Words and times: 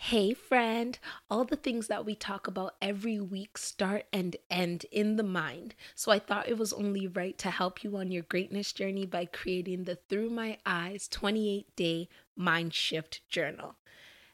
Hey, 0.00 0.32
friend, 0.32 0.96
all 1.28 1.44
the 1.44 1.56
things 1.56 1.88
that 1.88 2.06
we 2.06 2.14
talk 2.14 2.46
about 2.46 2.76
every 2.80 3.18
week 3.18 3.58
start 3.58 4.06
and 4.12 4.36
end 4.48 4.86
in 4.92 5.16
the 5.16 5.24
mind. 5.24 5.74
So 5.96 6.12
I 6.12 6.20
thought 6.20 6.48
it 6.48 6.56
was 6.56 6.72
only 6.72 7.08
right 7.08 7.36
to 7.38 7.50
help 7.50 7.82
you 7.82 7.96
on 7.96 8.12
your 8.12 8.22
greatness 8.22 8.72
journey 8.72 9.06
by 9.06 9.24
creating 9.26 9.84
the 9.84 9.96
Through 9.96 10.30
My 10.30 10.58
Eyes 10.64 11.08
28 11.08 11.74
day 11.74 12.08
mind 12.36 12.72
shift 12.74 13.28
journal. 13.28 13.74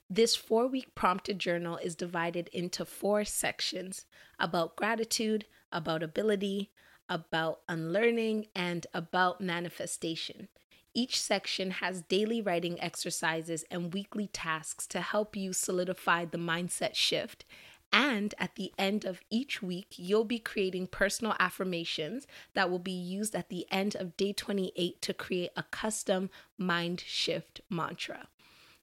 This 0.09 0.37
four 0.37 0.67
week 0.69 0.95
prompted 0.95 1.39
journal 1.39 1.79
is 1.79 1.97
divided 1.97 2.49
into 2.49 2.85
four 2.85 3.25
sections 3.25 4.05
about 4.39 4.77
gratitude, 4.77 5.47
about 5.73 6.03
ability, 6.03 6.73
about 7.09 7.63
unlearning, 7.71 8.47
and 8.55 8.87
about 8.93 9.41
manifestation. 9.41 10.49
Each 10.97 11.21
section 11.21 11.73
has 11.73 12.03
daily 12.03 12.41
writing 12.41 12.81
exercises 12.81 13.65
and 13.69 13.93
weekly 13.93 14.29
tasks 14.29 14.87
to 14.89 15.01
help 15.01 15.35
you 15.35 15.53
solidify 15.53 16.25
the 16.25 16.39
mindset 16.39 16.95
shift. 16.95 17.45
And 17.93 18.33
at 18.39 18.55
the 18.55 18.73
end 18.79 19.05
of 19.05 19.21
each 19.29 19.61
week, 19.61 19.95
you'll 19.97 20.25
be 20.25 20.39
creating 20.39 20.87
personal 20.87 21.35
affirmations 21.41 22.29
that 22.55 22.71
will 22.71 22.79
be 22.79 22.93
used 22.93 23.35
at 23.35 23.49
the 23.49 23.67
end 23.73 23.97
of 23.97 24.17
day 24.17 24.33
28 24.33 25.03
to 25.03 25.13
create 25.15 25.51
a 25.57 25.65
custom 25.65 26.31
mind 26.57 27.01
shift 27.01 27.61
mantra. 27.69 28.29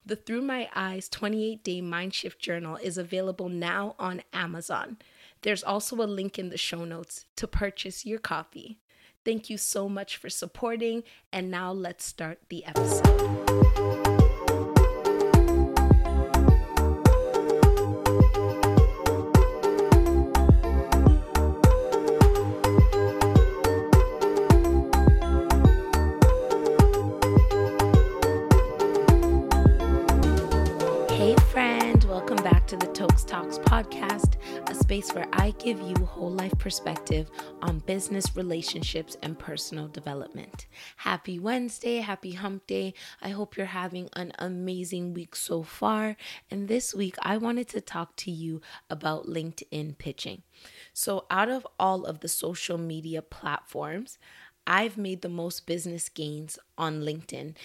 The 0.06 0.16
Through 0.18 0.42
My 0.42 0.68
Eyes 0.76 1.08
28 1.08 1.64
Day 1.64 1.80
Mind 1.80 2.14
Shift 2.14 2.40
Journal 2.40 2.76
is 2.76 2.98
available 2.98 3.50
now 3.50 3.96
on 4.00 4.24
Amazon. 4.34 4.98
There's 5.44 5.64
also 5.64 5.96
a 5.98 6.08
link 6.08 6.38
in 6.40 6.50
the 6.50 6.58
show 6.58 6.84
notes 6.84 7.26
to 7.38 7.48
purchase 7.48 8.06
your 8.06 8.20
copy. 8.20 8.80
Thank 9.24 9.50
you 9.50 9.58
so 9.58 9.88
much 9.88 10.18
for 10.18 10.30
supporting, 10.30 11.04
and 11.32 11.52
now 11.52 11.72
let's 11.72 12.06
start 12.06 12.40
the 12.50 12.66
episode. 12.66 14.01
A 35.02 35.04
space 35.04 35.16
where 35.16 35.28
I 35.34 35.52
give 35.52 35.82
you 35.82 36.06
whole 36.06 36.32
life 36.32 36.58
perspective 36.58 37.30
on 37.62 37.80
business, 37.80 38.36
relationships, 38.36 39.18
and 39.24 39.38
personal 39.38 39.88
development. 39.88 40.68
Happy 40.98 41.40
Wednesday, 41.40 41.98
happy 41.98 42.34
hump 42.34 42.68
day. 42.68 42.94
I 43.22 43.30
hope 43.30 43.58
you're 43.58 43.66
having 43.66 44.10
an 44.14 44.32
amazing 44.38 45.14
week 45.14 45.36
so 45.36 45.64
far. 45.64 46.18
And 46.50 46.68
this 46.68 46.94
week, 46.94 47.16
I 47.22 47.38
wanted 47.38 47.68
to 47.70 47.82
talk 47.82 48.16
to 48.18 48.32
you 48.32 48.62
about 48.90 49.26
LinkedIn 49.28 49.98
pitching. 49.98 50.44
So, 50.94 51.26
out 51.30 51.50
of 51.50 51.66
all 51.80 52.06
of 52.06 52.20
the 52.20 52.28
social 52.28 52.78
media 52.78 53.22
platforms, 53.22 54.18
I've 54.68 54.98
made 54.98 55.22
the 55.22 55.30
most 55.30 55.66
business 55.66 56.10
gains 56.10 56.60
on 56.78 57.02
LinkedIn 57.02 57.56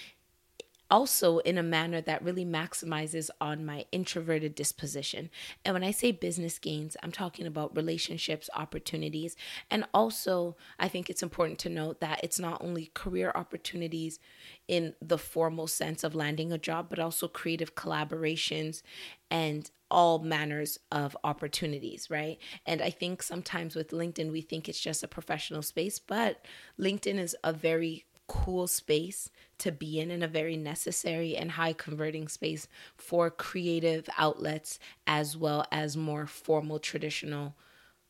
also 0.89 1.39
in 1.39 1.57
a 1.57 1.63
manner 1.63 2.01
that 2.01 2.23
really 2.23 2.45
maximizes 2.45 3.29
on 3.41 3.65
my 3.65 3.85
introverted 3.91 4.55
disposition. 4.55 5.29
And 5.65 5.73
when 5.73 5.83
I 5.83 5.91
say 5.91 6.11
business 6.11 6.59
gains, 6.59 6.97
I'm 7.03 7.11
talking 7.11 7.45
about 7.45 7.75
relationships, 7.75 8.49
opportunities, 8.55 9.35
and 9.69 9.85
also 9.93 10.55
I 10.79 10.87
think 10.87 11.09
it's 11.09 11.23
important 11.23 11.59
to 11.59 11.69
note 11.69 11.99
that 12.01 12.23
it's 12.23 12.39
not 12.39 12.63
only 12.63 12.91
career 12.93 13.31
opportunities 13.35 14.19
in 14.67 14.95
the 15.01 15.17
formal 15.17 15.67
sense 15.67 16.03
of 16.03 16.15
landing 16.15 16.51
a 16.51 16.57
job, 16.57 16.87
but 16.89 16.99
also 16.99 17.27
creative 17.27 17.75
collaborations 17.75 18.81
and 19.29 19.71
all 19.89 20.19
manners 20.19 20.79
of 20.91 21.15
opportunities, 21.23 22.09
right? 22.09 22.37
And 22.65 22.81
I 22.81 22.89
think 22.89 23.23
sometimes 23.23 23.75
with 23.75 23.91
LinkedIn, 23.91 24.31
we 24.31 24.41
think 24.41 24.67
it's 24.67 24.79
just 24.79 25.03
a 25.03 25.07
professional 25.07 25.61
space, 25.61 25.99
but 25.99 26.45
LinkedIn 26.79 27.17
is 27.17 27.35
a 27.43 27.53
very 27.53 28.05
cool 28.27 28.67
space 28.67 29.29
to 29.59 29.71
be 29.71 29.99
in 29.99 30.11
and 30.11 30.23
a 30.23 30.27
very 30.27 30.57
necessary 30.57 31.35
and 31.35 31.51
high 31.51 31.73
converting 31.73 32.27
space 32.27 32.67
for 32.95 33.29
creative 33.29 34.09
outlets 34.17 34.79
as 35.05 35.37
well 35.37 35.65
as 35.71 35.97
more 35.97 36.27
formal 36.27 36.79
traditional 36.79 37.55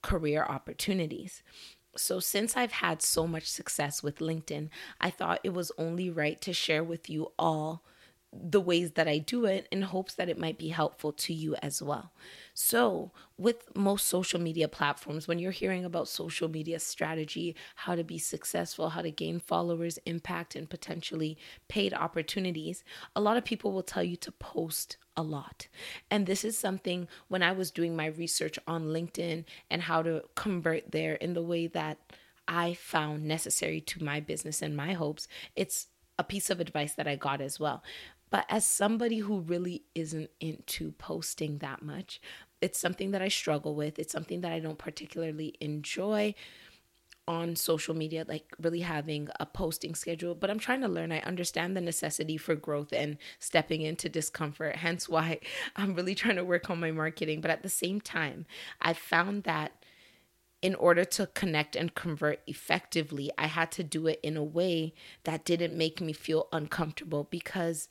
career 0.01 0.43
opportunities. 0.43 1.43
So, 1.95 2.19
since 2.19 2.55
I've 2.55 2.73
had 2.73 3.01
so 3.01 3.25
much 3.25 3.45
success 3.45 4.03
with 4.03 4.19
LinkedIn, 4.19 4.69
I 5.01 5.09
thought 5.09 5.39
it 5.43 5.53
was 5.53 5.71
only 5.77 6.09
right 6.09 6.39
to 6.41 6.53
share 6.53 6.83
with 6.83 7.09
you 7.09 7.31
all 7.39 7.83
the 8.33 8.59
ways 8.59 8.91
that 8.91 9.07
I 9.07 9.19
do 9.19 9.45
it 9.45 9.67
in 9.71 9.81
hopes 9.83 10.15
that 10.15 10.29
it 10.29 10.37
might 10.37 10.57
be 10.57 10.67
helpful 10.67 11.11
to 11.13 11.33
you 11.33 11.55
as 11.61 11.81
well. 11.81 12.11
So, 12.53 13.11
with 13.37 13.75
most 13.75 14.07
social 14.07 14.39
media 14.39 14.67
platforms, 14.67 15.27
when 15.27 15.39
you're 15.39 15.51
hearing 15.51 15.85
about 15.85 16.07
social 16.07 16.49
media 16.49 16.79
strategy, 16.79 17.55
how 17.75 17.95
to 17.95 18.03
be 18.03 18.17
successful, 18.17 18.89
how 18.89 19.01
to 19.01 19.11
gain 19.11 19.39
followers, 19.39 19.97
impact, 20.05 20.55
and 20.55 20.69
potentially 20.69 21.37
paid 21.67 21.93
opportunities, 21.93 22.83
a 23.15 23.21
lot 23.21 23.37
of 23.37 23.45
people 23.45 23.71
will 23.71 23.83
tell 23.83 24.03
you 24.03 24.17
to 24.17 24.31
post 24.31 24.97
a 25.15 25.23
lot. 25.23 25.67
And 26.11 26.25
this 26.25 26.43
is 26.43 26.57
something 26.57 27.07
when 27.29 27.43
I 27.43 27.53
was 27.53 27.71
doing 27.71 27.95
my 27.95 28.07
research 28.07 28.59
on 28.67 28.85
LinkedIn 28.87 29.45
and 29.69 29.81
how 29.83 30.01
to 30.01 30.23
convert 30.35 30.91
there 30.91 31.15
in 31.15 31.33
the 31.33 31.43
way 31.43 31.67
that 31.67 31.97
I 32.47 32.73
found 32.73 33.25
necessary 33.25 33.81
to 33.81 34.03
my 34.03 34.19
business 34.19 34.61
and 34.61 34.75
my 34.75 34.93
hopes, 34.93 35.27
it's 35.55 35.87
a 36.19 36.23
piece 36.23 36.49
of 36.49 36.59
advice 36.59 36.93
that 36.93 37.07
I 37.07 37.15
got 37.15 37.41
as 37.41 37.59
well. 37.59 37.83
But 38.29 38.45
as 38.49 38.65
somebody 38.65 39.19
who 39.19 39.39
really 39.39 39.83
isn't 39.95 40.29
into 40.39 40.91
posting 40.93 41.59
that 41.59 41.81
much, 41.81 42.19
it's 42.61 42.79
something 42.79 43.11
that 43.11 43.21
I 43.21 43.27
struggle 43.29 43.75
with. 43.75 43.99
It's 43.99 44.11
something 44.11 44.41
that 44.41 44.51
I 44.51 44.59
don't 44.59 44.77
particularly 44.77 45.55
enjoy 45.61 46.35
on 47.27 47.55
social 47.57 47.93
media, 47.93 48.25
like 48.27 48.45
really 48.61 48.79
having 48.79 49.27
a 49.39 49.45
posting 49.45 49.93
schedule. 49.95 50.33
But 50.33 50.49
I'm 50.49 50.59
trying 50.59 50.81
to 50.81 50.87
learn. 50.87 51.11
I 51.11 51.19
understand 51.19 51.75
the 51.75 51.81
necessity 51.81 52.37
for 52.37 52.55
growth 52.55 52.93
and 52.93 53.17
stepping 53.39 53.81
into 53.81 54.07
discomfort, 54.09 54.75
hence 54.77 55.09
why 55.09 55.39
I'm 55.75 55.93
really 55.93 56.15
trying 56.15 56.37
to 56.37 56.45
work 56.45 56.69
on 56.69 56.79
my 56.79 56.91
marketing. 56.91 57.41
But 57.41 57.51
at 57.51 57.63
the 57.63 57.69
same 57.69 57.99
time, 58.01 58.45
I 58.81 58.93
found 58.93 59.43
that 59.43 59.73
in 60.61 60.73
order 60.75 61.05
to 61.05 61.27
connect 61.27 61.75
and 61.75 61.93
convert 61.93 62.41
effectively, 62.47 63.29
I 63.37 63.47
had 63.47 63.71
to 63.73 63.83
do 63.83 64.07
it 64.07 64.19
in 64.23 64.35
a 64.35 64.43
way 64.43 64.93
that 65.23 65.45
didn't 65.45 65.77
make 65.77 66.01
me 66.01 66.13
feel 66.13 66.47
uncomfortable 66.51 67.27
because 67.29 67.89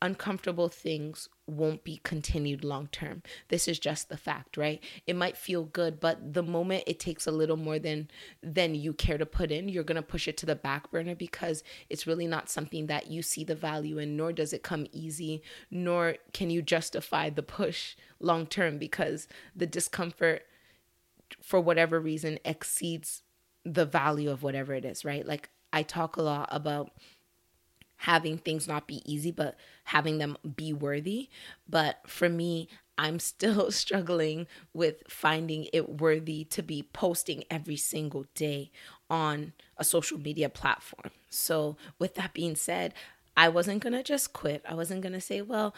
uncomfortable 0.00 0.68
things 0.68 1.28
won't 1.46 1.82
be 1.82 2.00
continued 2.04 2.62
long 2.62 2.86
term. 2.88 3.22
This 3.48 3.66
is 3.66 3.78
just 3.78 4.08
the 4.08 4.16
fact, 4.16 4.56
right? 4.56 4.82
It 5.06 5.16
might 5.16 5.36
feel 5.36 5.64
good, 5.64 5.98
but 5.98 6.34
the 6.34 6.42
moment 6.42 6.84
it 6.86 7.00
takes 7.00 7.26
a 7.26 7.32
little 7.32 7.56
more 7.56 7.78
than 7.78 8.08
than 8.42 8.74
you 8.74 8.92
care 8.92 9.18
to 9.18 9.26
put 9.26 9.50
in, 9.50 9.68
you're 9.68 9.84
going 9.84 9.96
to 9.96 10.02
push 10.02 10.28
it 10.28 10.36
to 10.38 10.46
the 10.46 10.54
back 10.54 10.90
burner 10.90 11.14
because 11.14 11.64
it's 11.90 12.06
really 12.06 12.26
not 12.26 12.50
something 12.50 12.86
that 12.86 13.08
you 13.08 13.22
see 13.22 13.44
the 13.44 13.54
value 13.54 13.98
in 13.98 14.16
nor 14.16 14.32
does 14.32 14.52
it 14.52 14.62
come 14.62 14.86
easy, 14.92 15.42
nor 15.70 16.16
can 16.32 16.50
you 16.50 16.62
justify 16.62 17.30
the 17.30 17.42
push 17.42 17.96
long 18.20 18.46
term 18.46 18.78
because 18.78 19.26
the 19.54 19.66
discomfort 19.66 20.42
for 21.42 21.60
whatever 21.60 22.00
reason 22.00 22.38
exceeds 22.44 23.22
the 23.64 23.84
value 23.84 24.30
of 24.30 24.42
whatever 24.42 24.74
it 24.74 24.84
is, 24.84 25.04
right? 25.04 25.26
Like 25.26 25.50
I 25.72 25.82
talk 25.82 26.16
a 26.16 26.22
lot 26.22 26.48
about 26.50 26.92
having 27.98 28.38
things 28.38 28.66
not 28.66 28.86
be 28.86 29.02
easy, 29.10 29.30
but 29.30 29.56
having 29.84 30.18
them 30.18 30.36
be 30.56 30.72
worthy. 30.72 31.28
But 31.68 31.98
for 32.06 32.28
me, 32.28 32.68
I'm 32.96 33.18
still 33.18 33.70
struggling 33.70 34.46
with 34.72 35.02
finding 35.08 35.66
it 35.72 36.00
worthy 36.00 36.44
to 36.44 36.62
be 36.62 36.82
posting 36.92 37.44
every 37.50 37.76
single 37.76 38.24
day 38.34 38.70
on 39.10 39.52
a 39.76 39.84
social 39.84 40.18
media 40.18 40.48
platform. 40.48 41.12
So, 41.30 41.76
with 41.98 42.14
that 42.14 42.34
being 42.34 42.56
said, 42.56 42.94
I 43.36 43.48
wasn't 43.48 43.84
gonna 43.84 44.02
just 44.02 44.32
quit. 44.32 44.64
I 44.68 44.74
wasn't 44.74 45.02
gonna 45.02 45.20
say, 45.20 45.42
well, 45.42 45.72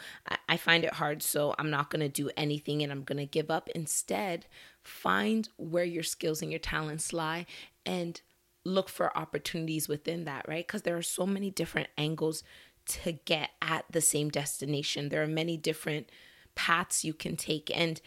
I, 0.49 0.57
find 0.57 0.83
it 0.83 0.95
hard, 0.95 1.21
so 1.21 1.53
I'm 1.59 1.69
not 1.69 1.91
gonna 1.91 2.09
do 2.09 2.31
anything 2.35 2.81
and 2.81 2.91
I'm 2.91 3.03
gonna 3.03 3.27
give 3.27 3.51
up. 3.51 3.69
Instead, 3.75 4.47
find 4.81 5.47
where 5.57 5.83
your 5.83 6.01
skills 6.01 6.41
and 6.41 6.49
your 6.49 6.59
talents 6.59 7.13
lie 7.13 7.45
and 7.85 8.19
look 8.63 8.89
for 8.89 9.15
opportunities 9.17 9.87
within 9.87 10.25
that, 10.25 10.47
right? 10.47 10.65
Because 10.65 10.83
there 10.83 10.97
are 10.97 11.01
so 11.01 11.25
many 11.25 11.49
different 11.49 11.89
angles 11.97 12.43
to 12.85 13.13
get 13.13 13.51
at 13.61 13.85
the 13.89 14.01
same 14.01 14.29
destination. 14.29 15.09
There 15.09 15.23
are 15.23 15.27
many 15.27 15.57
different 15.57 16.09
paths 16.55 17.03
you 17.03 17.13
can 17.13 17.35
take, 17.35 17.71
and 17.75 18.01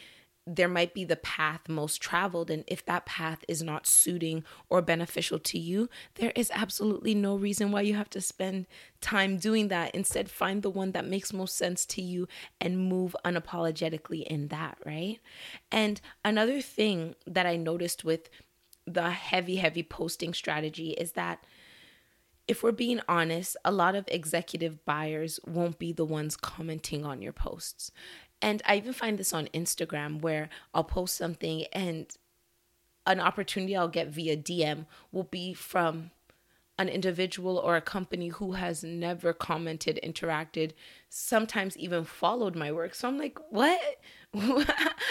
there 0.46 0.68
might 0.68 0.92
be 0.92 1.04
the 1.04 1.16
path 1.16 1.68
most 1.68 2.02
traveled. 2.02 2.50
And 2.50 2.64
if 2.66 2.84
that 2.84 3.06
path 3.06 3.44
is 3.48 3.62
not 3.62 3.86
suiting 3.86 4.44
or 4.68 4.82
beneficial 4.82 5.38
to 5.38 5.58
you, 5.58 5.88
there 6.16 6.32
is 6.36 6.50
absolutely 6.54 7.14
no 7.14 7.36
reason 7.36 7.72
why 7.72 7.80
you 7.80 7.94
have 7.94 8.10
to 8.10 8.20
spend 8.20 8.66
time 9.00 9.38
doing 9.38 9.68
that. 9.68 9.94
Instead, 9.94 10.30
find 10.30 10.62
the 10.62 10.70
one 10.70 10.92
that 10.92 11.06
makes 11.06 11.32
most 11.32 11.56
sense 11.56 11.86
to 11.86 12.02
you 12.02 12.28
and 12.60 12.78
move 12.88 13.16
unapologetically 13.24 14.24
in 14.24 14.48
that, 14.48 14.76
right? 14.84 15.18
And 15.72 16.00
another 16.24 16.60
thing 16.60 17.14
that 17.26 17.46
I 17.46 17.56
noticed 17.56 18.04
with 18.04 18.28
the 18.86 19.10
heavy, 19.10 19.56
heavy 19.56 19.82
posting 19.82 20.34
strategy 20.34 20.90
is 20.90 21.12
that 21.12 21.44
if 22.46 22.62
we're 22.62 22.72
being 22.72 23.00
honest, 23.08 23.56
a 23.64 23.72
lot 23.72 23.94
of 23.94 24.04
executive 24.08 24.84
buyers 24.84 25.40
won't 25.46 25.78
be 25.78 25.92
the 25.92 26.04
ones 26.04 26.36
commenting 26.36 27.04
on 27.04 27.22
your 27.22 27.32
posts. 27.32 27.90
And 28.42 28.62
I 28.66 28.76
even 28.76 28.92
find 28.92 29.16
this 29.16 29.32
on 29.32 29.46
Instagram 29.54 30.20
where 30.20 30.50
I'll 30.74 30.84
post 30.84 31.16
something 31.16 31.64
and 31.72 32.06
an 33.06 33.20
opportunity 33.20 33.76
I'll 33.76 33.88
get 33.88 34.08
via 34.08 34.36
DM 34.36 34.86
will 35.12 35.24
be 35.24 35.54
from 35.54 36.10
an 36.78 36.88
individual 36.88 37.56
or 37.56 37.76
a 37.76 37.80
company 37.80 38.28
who 38.28 38.52
has 38.52 38.82
never 38.82 39.32
commented, 39.32 40.00
interacted, 40.02 40.72
sometimes 41.08 41.76
even 41.76 42.04
followed 42.04 42.56
my 42.56 42.72
work. 42.72 42.94
So 42.94 43.06
I'm 43.06 43.18
like, 43.18 43.38
what? 43.50 43.80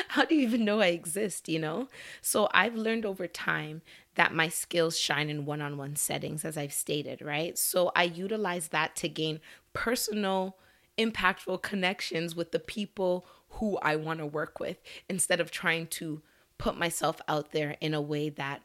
How 0.10 0.25
do 0.25 0.36
you 0.36 0.42
even 0.42 0.65
know 0.65 0.81
I 0.81 0.88
exist? 0.88 1.48
You 1.48 1.60
know? 1.60 1.88
So 2.21 2.50
I've 2.54 2.75
learned 2.75 3.06
over 3.06 3.27
time 3.27 3.81
that 4.15 4.33
my 4.33 4.50
skills 4.50 5.00
shine 5.00 5.30
in 5.30 5.45
one 5.45 5.62
on 5.62 5.77
one 5.77 5.95
settings, 5.95 6.44
as 6.44 6.57
I've 6.57 6.74
stated, 6.74 7.21
right? 7.21 7.57
So 7.57 7.92
I 7.95 8.04
utilize 8.04 8.68
that 8.69 8.95
to 8.98 9.07
gain 9.07 9.39
personal, 9.71 10.57
impactful 10.98 11.62
connections 11.62 12.36
with 12.36 12.51
the 12.51 12.60
people 12.60 13.25
who 13.50 13.77
I 13.77 13.95
want 13.95 14.19
to 14.19 14.25
work 14.25 14.60
with 14.60 14.81
instead 15.10 15.39
of 15.39 15.50
trying 15.50 15.88
to 15.88 16.21
put 16.57 16.77
myself 16.77 17.21
out 17.27 17.51
there 17.51 17.75
in 17.80 17.94
a 17.94 18.01
way 18.01 18.30
that 18.30 18.62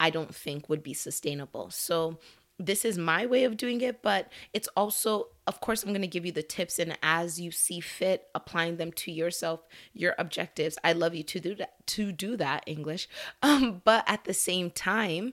I 0.00 0.10
don't 0.10 0.34
think 0.34 0.68
would 0.68 0.82
be 0.82 0.94
sustainable. 0.94 1.70
So 1.70 2.18
this 2.58 2.84
is 2.84 2.98
my 2.98 3.24
way 3.26 3.44
of 3.44 3.56
doing 3.56 3.80
it, 3.80 4.02
but 4.02 4.32
it's 4.52 4.68
also, 4.76 5.28
of 5.46 5.60
course, 5.60 5.82
I'm 5.82 5.90
going 5.90 6.02
to 6.02 6.08
give 6.08 6.26
you 6.26 6.32
the 6.32 6.42
tips 6.42 6.78
and 6.78 6.98
as 7.02 7.40
you 7.40 7.52
see 7.52 7.78
fit, 7.78 8.26
applying 8.34 8.76
them 8.76 8.90
to 8.92 9.12
yourself, 9.12 9.60
your 9.92 10.14
objectives. 10.18 10.76
I 10.82 10.92
love 10.92 11.14
you 11.14 11.22
to 11.22 11.40
do 11.40 11.54
that, 11.54 11.86
to 11.88 12.10
do 12.10 12.36
that 12.36 12.64
English. 12.66 13.08
Um, 13.40 13.82
but 13.84 14.04
at 14.08 14.24
the 14.24 14.34
same 14.34 14.70
time, 14.70 15.32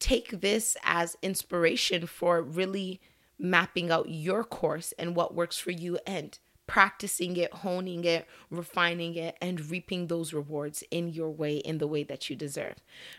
take 0.00 0.40
this 0.40 0.76
as 0.82 1.16
inspiration 1.22 2.06
for 2.06 2.42
really 2.42 3.00
mapping 3.38 3.90
out 3.90 4.08
your 4.08 4.42
course 4.42 4.92
and 4.98 5.14
what 5.14 5.34
works 5.34 5.58
for 5.58 5.70
you 5.70 5.98
and 6.06 6.38
practicing 6.72 7.36
it, 7.36 7.52
honing 7.52 8.02
it, 8.02 8.26
refining 8.48 9.14
it, 9.14 9.36
and 9.42 9.70
reaping 9.70 10.06
those 10.06 10.32
rewards 10.32 10.82
in 10.90 11.06
your 11.06 11.28
way, 11.28 11.56
in 11.56 11.76
the 11.76 11.86
way 11.86 12.02
that 12.02 12.30
you 12.30 12.34
deserve, 12.34 12.76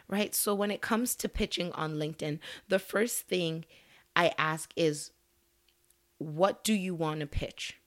right? 0.07 0.33
So, 0.33 0.55
when 0.55 0.71
it 0.71 0.81
comes 0.81 1.13
to 1.17 1.29
pitching 1.29 1.71
on 1.73 1.97
LinkedIn, 1.97 2.39
the 2.67 2.79
first 2.79 3.27
thing 3.27 3.65
I 4.15 4.31
ask 4.39 4.73
is, 4.75 5.11
what 6.17 6.63
do 6.63 6.73
you 6.73 6.95
want 6.95 7.19
to 7.19 7.27
pitch? 7.27 7.79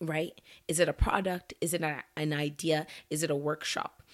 Right? 0.00 0.40
Is 0.68 0.78
it 0.78 0.88
a 0.88 0.92
product? 0.92 1.54
Is 1.60 1.74
it 1.74 1.82
a, 1.82 2.04
an 2.16 2.32
idea? 2.32 2.86
Is 3.10 3.24
it 3.24 3.32
a 3.32 3.34
workshop? 3.34 4.04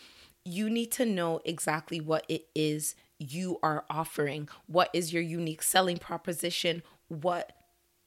You 0.46 0.70
need 0.70 0.90
to 0.92 1.04
know 1.04 1.42
exactly 1.44 2.00
what 2.00 2.24
it 2.26 2.46
is 2.54 2.94
you 3.18 3.58
are 3.62 3.84
offering. 3.90 4.48
What 4.66 4.88
is 4.94 5.12
your 5.12 5.22
unique 5.22 5.62
selling 5.62 5.98
proposition? 5.98 6.82
What 7.08 7.52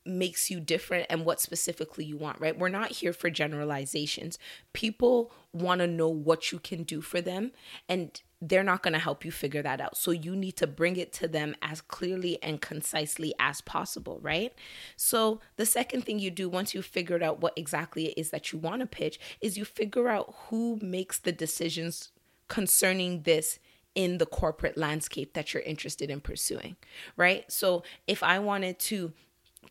makes 0.07 0.49
you 0.49 0.59
different 0.59 1.05
and 1.09 1.25
what 1.25 1.41
specifically 1.41 2.05
you 2.05 2.17
want, 2.17 2.39
right? 2.39 2.57
We're 2.57 2.69
not 2.69 2.91
here 2.91 3.13
for 3.13 3.29
generalizations. 3.29 4.39
People 4.73 5.31
want 5.53 5.79
to 5.79 5.87
know 5.87 6.09
what 6.09 6.51
you 6.51 6.59
can 6.59 6.83
do 6.83 7.01
for 7.01 7.21
them 7.21 7.51
and 7.89 8.21
they're 8.39 8.63
not 8.63 8.83
going 8.83 8.93
to 8.93 8.99
help 8.99 9.25
you 9.25 9.31
figure 9.31 9.63
that 9.63 9.81
out. 9.81 9.97
So 9.97 10.11
you 10.11 10.35
need 10.35 10.57
to 10.57 10.67
bring 10.67 10.95
it 10.97 11.11
to 11.13 11.27
them 11.27 11.55
as 11.61 11.81
clearly 11.81 12.41
and 12.43 12.61
concisely 12.61 13.33
as 13.39 13.61
possible, 13.61 14.19
right? 14.21 14.53
So 14.95 15.41
the 15.55 15.65
second 15.65 16.05
thing 16.05 16.19
you 16.19 16.29
do 16.29 16.47
once 16.47 16.73
you've 16.73 16.85
figured 16.85 17.23
out 17.23 17.41
what 17.41 17.53
exactly 17.57 18.07
it 18.07 18.19
is 18.19 18.29
that 18.29 18.51
you 18.51 18.59
want 18.59 18.81
to 18.81 18.85
pitch 18.85 19.19
is 19.41 19.57
you 19.57 19.65
figure 19.65 20.07
out 20.07 20.35
who 20.49 20.77
makes 20.81 21.17
the 21.17 21.31
decisions 21.31 22.11
concerning 22.47 23.23
this 23.23 23.59
in 23.95 24.19
the 24.19 24.27
corporate 24.27 24.77
landscape 24.77 25.33
that 25.33 25.53
you're 25.53 25.63
interested 25.63 26.11
in 26.11 26.21
pursuing, 26.21 26.75
right? 27.15 27.51
So 27.51 27.81
if 28.05 28.21
I 28.21 28.37
wanted 28.37 28.77
to 28.79 29.11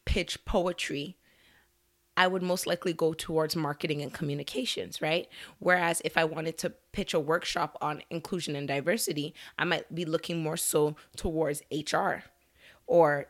pitch 0.04 0.44
poetry, 0.44 1.16
I 2.16 2.26
would 2.26 2.42
most 2.42 2.66
likely 2.66 2.92
go 2.92 3.12
towards 3.12 3.54
marketing 3.54 4.00
and 4.00 4.12
communications, 4.12 5.02
right? 5.02 5.28
Whereas 5.58 6.00
if 6.04 6.16
I 6.16 6.24
wanted 6.24 6.56
to 6.58 6.70
pitch 6.92 7.12
a 7.12 7.20
workshop 7.20 7.76
on 7.80 8.02
inclusion 8.08 8.56
and 8.56 8.66
diversity, 8.66 9.34
I 9.58 9.64
might 9.64 9.94
be 9.94 10.04
looking 10.04 10.42
more 10.42 10.56
so 10.56 10.96
towards 11.16 11.62
HR 11.70 12.24
or 12.86 13.26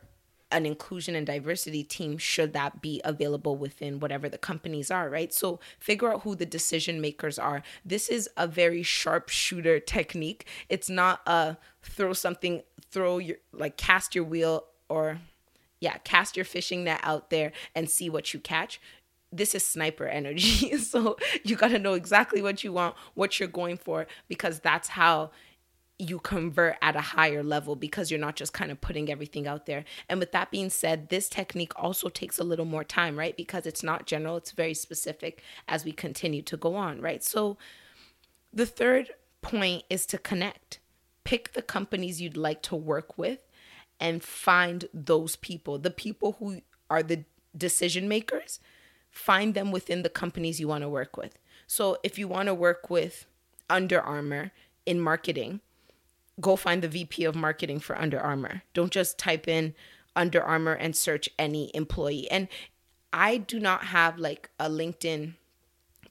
an 0.51 0.65
inclusion 0.65 1.15
and 1.15 1.27
diversity 1.27 1.83
team 1.83 2.17
should 2.17 2.53
that 2.53 2.81
be 2.81 3.01
available 3.03 3.57
within 3.57 3.99
whatever 3.99 4.29
the 4.29 4.37
companies 4.37 4.89
are 4.89 5.09
right? 5.09 5.33
So 5.33 5.59
figure 5.79 6.13
out 6.13 6.21
who 6.21 6.35
the 6.35 6.45
decision 6.45 7.01
makers 7.01 7.37
are. 7.37 7.63
This 7.83 8.07
is 8.07 8.29
a 8.37 8.47
very 8.47 8.83
sharpshooter 8.83 9.81
technique. 9.81 10.47
It's 10.69 10.89
not 10.89 11.21
a 11.27 11.57
throw 11.81 12.13
something 12.13 12.63
throw 12.89 13.17
your 13.17 13.37
like 13.51 13.75
cast 13.75 14.15
your 14.15 14.23
wheel 14.23 14.63
or 14.87 15.19
yeah, 15.79 15.97
cast 15.99 16.35
your 16.35 16.45
fishing 16.45 16.83
net 16.83 16.99
out 17.03 17.29
there 17.29 17.51
and 17.75 17.89
see 17.89 18.09
what 18.09 18.33
you 18.33 18.39
catch. 18.39 18.81
This 19.31 19.53
is 19.53 19.65
sniper 19.65 20.07
energy. 20.07 20.77
so 20.77 21.17
you 21.43 21.55
got 21.55 21.69
to 21.69 21.79
know 21.79 21.93
exactly 21.93 22.41
what 22.41 22.63
you 22.63 22.73
want, 22.73 22.95
what 23.13 23.39
you're 23.39 23.49
going 23.49 23.77
for, 23.77 24.07
because 24.27 24.59
that's 24.59 24.89
how 24.89 25.31
you 25.99 26.19
convert 26.19 26.75
at 26.81 26.95
a 26.95 27.01
higher 27.01 27.41
level 27.41 27.75
because 27.75 28.11
you're 28.11 28.19
not 28.19 28.35
just 28.35 28.53
kind 28.53 28.71
of 28.71 28.79
putting 28.79 29.09
everything 29.09 29.47
out 29.47 29.65
there. 29.65 29.83
And 30.07 30.19
with 30.19 30.31
that 30.31 30.51
being 30.51 30.69
said, 30.69 31.09
this 31.09 31.27
technique 31.27 31.73
also 31.75 32.07
takes 32.07 32.37
a 32.37 32.43
little 32.43 32.65
more 32.65 32.83
time, 32.83 33.17
right? 33.17 33.35
Because 33.35 33.65
it's 33.65 33.81
not 33.81 34.05
general, 34.05 34.37
it's 34.37 34.51
very 34.51 34.75
specific 34.75 35.41
as 35.67 35.83
we 35.83 35.91
continue 35.91 36.43
to 36.43 36.57
go 36.57 36.75
on, 36.75 37.01
right? 37.01 37.23
So 37.23 37.57
the 38.53 38.67
third 38.67 39.09
point 39.41 39.83
is 39.89 40.05
to 40.07 40.19
connect. 40.19 40.79
Pick 41.23 41.53
the 41.53 41.63
companies 41.63 42.21
you'd 42.21 42.37
like 42.37 42.61
to 42.63 42.75
work 42.75 43.17
with 43.17 43.46
and 43.99 44.23
find 44.23 44.87
those 44.93 45.35
people, 45.35 45.77
the 45.77 45.91
people 45.91 46.37
who 46.39 46.61
are 46.89 47.03
the 47.03 47.23
decision 47.55 48.07
makers, 48.07 48.59
find 49.09 49.53
them 49.53 49.71
within 49.71 50.03
the 50.03 50.09
companies 50.09 50.59
you 50.59 50.67
want 50.67 50.83
to 50.83 50.89
work 50.89 51.17
with. 51.17 51.37
So 51.65 51.97
if 52.03 52.17
you 52.17 52.27
want 52.27 52.47
to 52.47 52.53
work 52.53 52.89
with 52.89 53.25
Under 53.69 53.99
Armour 53.99 54.51
in 54.85 54.99
marketing, 54.99 55.61
go 56.39 56.55
find 56.55 56.81
the 56.81 56.87
VP 56.87 57.25
of 57.25 57.35
marketing 57.35 57.79
for 57.79 57.97
Under 57.97 58.19
Armour. 58.19 58.61
Don't 58.73 58.91
just 58.91 59.17
type 59.17 59.47
in 59.47 59.73
Under 60.15 60.41
Armour 60.41 60.73
and 60.73 60.95
search 60.95 61.29
any 61.37 61.71
employee. 61.73 62.29
And 62.29 62.47
I 63.11 63.37
do 63.37 63.59
not 63.59 63.85
have 63.85 64.17
like 64.19 64.49
a 64.59 64.69
LinkedIn 64.69 65.33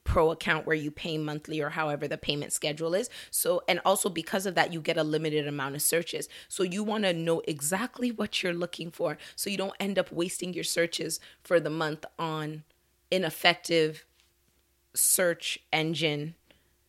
pro 0.07 0.31
account 0.31 0.65
where 0.65 0.75
you 0.75 0.89
pay 0.89 1.17
monthly 1.17 1.61
or 1.61 1.69
however 1.69 2.07
the 2.07 2.17
payment 2.17 2.53
schedule 2.53 2.95
is. 2.95 3.09
So, 3.29 3.61
and 3.67 3.81
also 3.83 4.09
because 4.09 4.45
of 4.45 4.55
that, 4.55 4.71
you 4.71 4.79
get 4.79 4.97
a 4.97 5.03
limited 5.03 5.47
amount 5.47 5.75
of 5.75 5.81
searches. 5.81 6.29
So, 6.47 6.63
you 6.63 6.81
want 6.83 7.03
to 7.03 7.13
know 7.13 7.41
exactly 7.47 8.09
what 8.09 8.41
you're 8.41 8.53
looking 8.53 8.89
for 8.89 9.17
so 9.35 9.49
you 9.49 9.57
don't 9.57 9.75
end 9.79 9.99
up 9.99 10.11
wasting 10.11 10.53
your 10.53 10.63
searches 10.63 11.19
for 11.43 11.59
the 11.59 11.69
month 11.69 12.05
on 12.17 12.63
ineffective 13.11 14.05
search 14.95 15.59
engine 15.73 16.35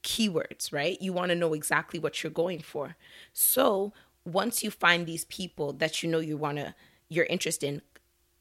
keywords, 0.05 0.73
right? 0.73 0.97
You 1.03 1.13
want 1.13 1.31
to 1.31 1.35
know 1.35 1.55
exactly 1.55 1.99
what 1.99 2.23
you're 2.23 2.31
going 2.31 2.61
for. 2.61 2.97
So, 3.33 3.93
once 4.25 4.63
you 4.63 4.71
find 4.71 5.07
these 5.07 5.25
people 5.25 5.73
that 5.73 6.03
you 6.03 6.09
know 6.09 6.21
you 6.21 6.37
want 6.37 6.59
to 6.59 6.75
you're 7.11 7.27
interested 7.27 7.67
in 7.67 7.83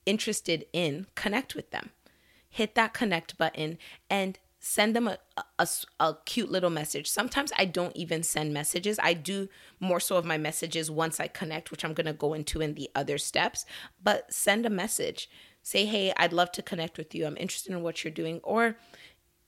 interested 0.06 0.66
in, 0.72 1.06
connect 1.16 1.54
with 1.54 1.72
them. 1.72 1.90
Hit 2.50 2.76
that 2.76 2.94
connect 2.94 3.38
button 3.38 3.78
and 4.10 4.40
send 4.60 4.96
them 4.96 5.08
a, 5.08 5.18
a, 5.60 5.68
a, 6.00 6.18
cute 6.26 6.52
little 6.52 6.70
message. 6.70 7.10
Sometimes 7.10 7.52
I 7.58 7.66
don't 7.66 7.96
even 7.96 8.24
send 8.24 8.54
messages. 8.54 9.00
I 9.02 9.14
do 9.14 9.50
more 9.80 10.00
so 10.00 10.18
of 10.18 10.26
my 10.26 10.38
messages 10.38 10.90
once 10.90 11.20
I 11.20 11.28
connect, 11.28 11.70
which 11.70 11.86
I'm 11.86 11.94
going 11.94 12.08
to 12.08 12.14
go 12.14 12.34
into 12.34 12.62
in 12.62 12.74
the 12.74 12.90
other 12.96 13.18
steps. 13.18 13.66
But 14.04 14.34
send 14.34 14.66
a 14.66 14.70
message. 14.70 15.30
Say, 15.62 15.86
hey, 15.86 16.14
I'd 16.18 16.34
love 16.34 16.52
to 16.54 16.62
connect 16.62 16.98
with 16.98 17.14
you. 17.14 17.26
I'm 17.26 17.38
interested 17.38 17.72
in 17.72 17.84
what 17.84 18.04
you're 18.04 18.12
doing. 18.12 18.40
Or 18.44 18.78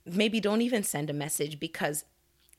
maybe 0.05 0.39
don't 0.39 0.61
even 0.61 0.83
send 0.83 1.09
a 1.09 1.13
message 1.13 1.59
because 1.59 2.05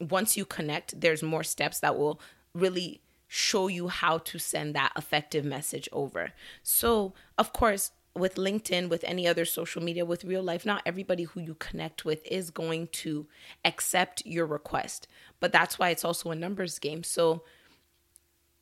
once 0.01 0.37
you 0.37 0.45
connect, 0.45 1.01
there's 1.01 1.23
more 1.23 1.45
steps 1.45 1.79
that 1.81 1.97
will 1.97 2.21
really 2.55 3.03
show 3.29 3.69
you 3.69 3.87
how 3.87 4.19
to 4.19 4.39
send 4.41 4.75
that 4.75 4.93
effective 4.97 5.45
message 5.45 5.89
over. 5.93 6.33
So, 6.65 7.15
of 7.39 7.53
course, 7.53 7.93
with 8.15 8.35
LinkedIn, 8.35 8.89
with 8.89 9.05
any 9.05 9.27
other 9.27 9.45
social 9.45 9.83
media, 9.83 10.05
with 10.05 10.25
real 10.25 10.43
life, 10.43 10.67
not 10.67 10.83
everybody 10.85 11.25
who 11.25 11.41
you 11.41 11.55
connect 11.55 12.05
with 12.05 12.21
is 12.27 12.51
going 12.51 12.89
to 12.89 13.27
accept 13.65 14.25
your 14.27 14.47
request. 14.47 15.07
But 15.39 15.53
that's 15.53 15.79
why 15.79 15.91
it's 15.91 16.05
also 16.05 16.31
a 16.31 16.35
numbers 16.35 16.79
game. 16.79 17.05
So 17.05 17.45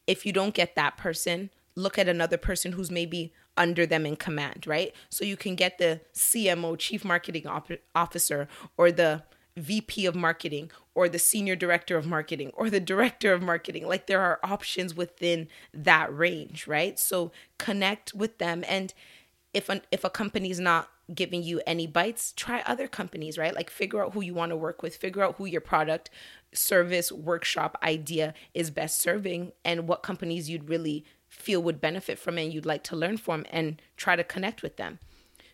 if 0.07 0.27
you 0.27 0.33
don't 0.33 0.55
get 0.55 0.75
that 0.75 0.97
person, 0.97 1.51
look 1.75 1.99
at 1.99 2.09
another 2.09 2.37
person 2.37 2.73
who's 2.73 2.91
maybe 2.91 3.33
under 3.57 3.87
them 3.87 4.07
in 4.07 4.17
command, 4.17 4.67
right? 4.67 4.95
So 5.11 5.25
you 5.25 5.37
can 5.37 5.55
get 5.55 5.79
the 5.79 6.01
CMO, 6.15 6.79
chief 6.79 7.05
marketing 7.05 7.47
op- 7.47 7.73
officer, 7.95 8.49
or 8.77 8.93
the 8.93 9.25
VP 9.57 10.07
of 10.07 10.15
marketing, 10.15 10.71
or 10.95 11.09
the 11.09 11.19
senior 11.19 11.57
director 11.57 11.97
of 11.97 12.07
marketing, 12.07 12.53
or 12.55 12.71
the 12.71 12.81
director 12.81 13.33
of 13.33 13.43
marketing. 13.43 13.87
Like 13.87 14.07
there 14.07 14.21
are 14.21 14.39
options 14.43 14.95
within 14.95 15.49
that 15.75 16.17
range, 16.17 16.67
right? 16.67 16.99
So 16.99 17.33
connect 17.59 18.15
with 18.15 18.39
them 18.39 18.65
and 18.69 18.95
if 19.55 19.69
a, 19.69 19.81
if 19.91 20.05
a 20.05 20.11
company's 20.11 20.61
not 20.61 20.91
giving 21.15 21.43
you 21.43 21.61
any 21.67 21.87
bites, 21.87 22.33
try 22.37 22.63
other 22.67 22.87
companies, 22.87 23.39
right? 23.39 23.55
Like 23.55 23.71
figure 23.71 24.05
out 24.05 24.13
who 24.13 24.21
you 24.21 24.35
want 24.35 24.51
to 24.51 24.57
work 24.57 24.83
with, 24.83 24.97
figure 24.97 25.23
out 25.23 25.37
who 25.37 25.47
your 25.47 25.61
product, 25.61 26.11
service, 26.53 27.11
workshop 27.11 27.79
idea 27.83 28.35
is 28.55 28.71
best 28.71 29.01
serving 29.01 29.53
and 29.65 29.89
what 29.89 30.03
companies 30.03 30.51
you'd 30.51 30.69
really 30.69 31.05
feel 31.29 31.63
would 31.63 31.81
benefit 31.81 32.19
from 32.19 32.39
it 32.39 32.45
and 32.45 32.53
you'd 32.53 32.67
like 32.67 32.83
to 32.85 32.97
learn 32.97 33.17
from 33.17 33.47
and 33.51 33.81
try 33.97 34.17
to 34.17 34.25
connect 34.25 34.63
with 34.63 34.77
them. 34.77 34.99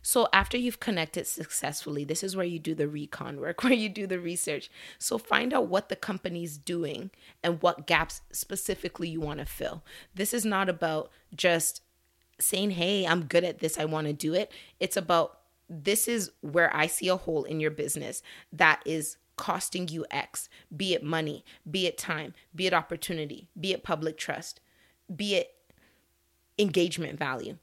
So 0.06 0.28
after 0.34 0.58
you've 0.58 0.80
connected 0.80 1.26
successfully, 1.26 2.04
this 2.04 2.22
is 2.22 2.36
where 2.36 2.44
you 2.44 2.58
do 2.58 2.74
the 2.74 2.86
recon 2.86 3.40
work, 3.40 3.62
where 3.64 3.72
you 3.72 3.88
do 3.88 4.06
the 4.06 4.20
research. 4.20 4.70
So 4.98 5.16
find 5.16 5.54
out 5.54 5.68
what 5.68 5.88
the 5.88 5.96
company's 5.96 6.58
doing 6.58 7.10
and 7.42 7.62
what 7.62 7.86
gaps 7.86 8.20
specifically 8.30 9.08
you 9.08 9.20
want 9.20 9.38
to 9.38 9.46
fill. 9.46 9.82
This 10.14 10.34
is 10.34 10.44
not 10.44 10.68
about 10.68 11.10
just 11.34 11.80
saying, 12.38 12.72
"Hey, 12.72 13.06
I'm 13.06 13.24
good 13.24 13.44
at 13.44 13.58
this. 13.60 13.78
I 13.78 13.84
want 13.84 14.06
to 14.06 14.12
do 14.12 14.34
it." 14.34 14.52
It's 14.80 14.96
about 14.96 15.40
this 15.68 16.08
is 16.08 16.30
where 16.40 16.74
I 16.76 16.86
see 16.86 17.08
a 17.08 17.16
hole 17.16 17.44
in 17.44 17.60
your 17.60 17.70
business 17.70 18.22
that 18.52 18.82
is 18.84 19.16
costing 19.36 19.88
you 19.88 20.06
X, 20.10 20.48
be 20.76 20.94
it 20.94 21.02
money, 21.02 21.44
be 21.68 21.86
it 21.86 21.98
time, 21.98 22.34
be 22.54 22.66
it 22.66 22.74
opportunity, 22.74 23.48
be 23.58 23.72
it 23.72 23.82
public 23.82 24.16
trust, 24.16 24.60
be 25.14 25.34
it 25.34 25.54
engagement 26.58 27.18
value 27.18 27.56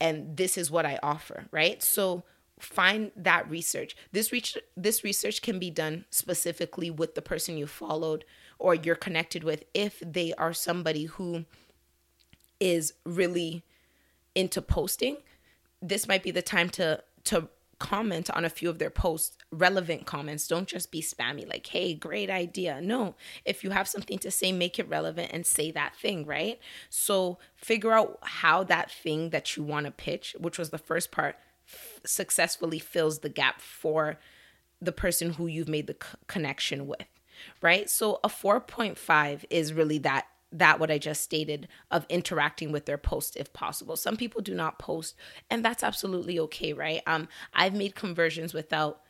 and 0.00 0.36
this 0.36 0.56
is 0.56 0.70
what 0.70 0.86
I 0.86 0.98
offer, 1.02 1.46
right? 1.50 1.82
So 1.82 2.24
find 2.58 3.10
that 3.16 3.48
research. 3.48 3.96
This 4.12 4.32
reach 4.32 4.56
this 4.76 5.04
research 5.04 5.42
can 5.42 5.58
be 5.58 5.70
done 5.70 6.04
specifically 6.10 6.90
with 6.90 7.14
the 7.14 7.22
person 7.22 7.56
you 7.56 7.66
followed 7.66 8.24
or 8.58 8.74
you're 8.74 8.96
connected 8.96 9.44
with 9.44 9.64
if 9.74 10.02
they 10.04 10.34
are 10.34 10.52
somebody 10.52 11.04
who 11.04 11.44
is 12.60 12.94
really 13.04 13.64
into 14.38 14.62
posting. 14.62 15.16
This 15.82 16.06
might 16.06 16.22
be 16.22 16.30
the 16.30 16.42
time 16.42 16.70
to 16.70 17.02
to 17.24 17.48
comment 17.78 18.28
on 18.30 18.44
a 18.44 18.50
few 18.50 18.68
of 18.68 18.78
their 18.78 18.90
posts, 18.90 19.36
relevant 19.52 20.04
comments. 20.04 20.48
Don't 20.48 20.66
just 20.66 20.90
be 20.90 21.00
spammy, 21.00 21.48
like, 21.48 21.66
hey, 21.66 21.94
great 21.94 22.28
idea. 22.28 22.80
No, 22.80 23.14
if 23.44 23.62
you 23.62 23.70
have 23.70 23.86
something 23.86 24.18
to 24.18 24.30
say, 24.30 24.50
make 24.50 24.78
it 24.78 24.88
relevant 24.88 25.30
and 25.32 25.46
say 25.46 25.70
that 25.72 25.94
thing, 25.94 26.26
right? 26.26 26.58
So 26.90 27.38
figure 27.54 27.92
out 27.92 28.18
how 28.22 28.64
that 28.64 28.90
thing 28.90 29.30
that 29.30 29.56
you 29.56 29.62
want 29.62 29.86
to 29.86 29.92
pitch, 29.92 30.34
which 30.38 30.58
was 30.58 30.70
the 30.70 30.78
first 30.78 31.12
part, 31.12 31.36
f- 31.68 32.00
successfully 32.04 32.80
fills 32.80 33.20
the 33.20 33.28
gap 33.28 33.60
for 33.60 34.18
the 34.80 34.92
person 34.92 35.34
who 35.34 35.46
you've 35.46 35.68
made 35.68 35.86
the 35.86 35.96
c- 36.02 36.18
connection 36.26 36.86
with, 36.86 37.06
right? 37.62 37.88
So 37.88 38.18
a 38.24 38.28
4.5 38.28 39.44
is 39.50 39.72
really 39.72 39.98
that 39.98 40.26
that 40.50 40.80
what 40.80 40.90
I 40.90 40.98
just 40.98 41.22
stated 41.22 41.68
of 41.90 42.06
interacting 42.08 42.72
with 42.72 42.86
their 42.86 42.98
post 42.98 43.36
if 43.36 43.52
possible. 43.52 43.96
Some 43.96 44.16
people 44.16 44.40
do 44.40 44.54
not 44.54 44.78
post, 44.78 45.14
and 45.50 45.64
that's 45.64 45.84
absolutely 45.84 46.38
okay, 46.40 46.72
right? 46.72 47.02
Um, 47.06 47.28
I've 47.52 47.74
made 47.74 47.94
conversions 47.94 48.54
without 48.54 49.00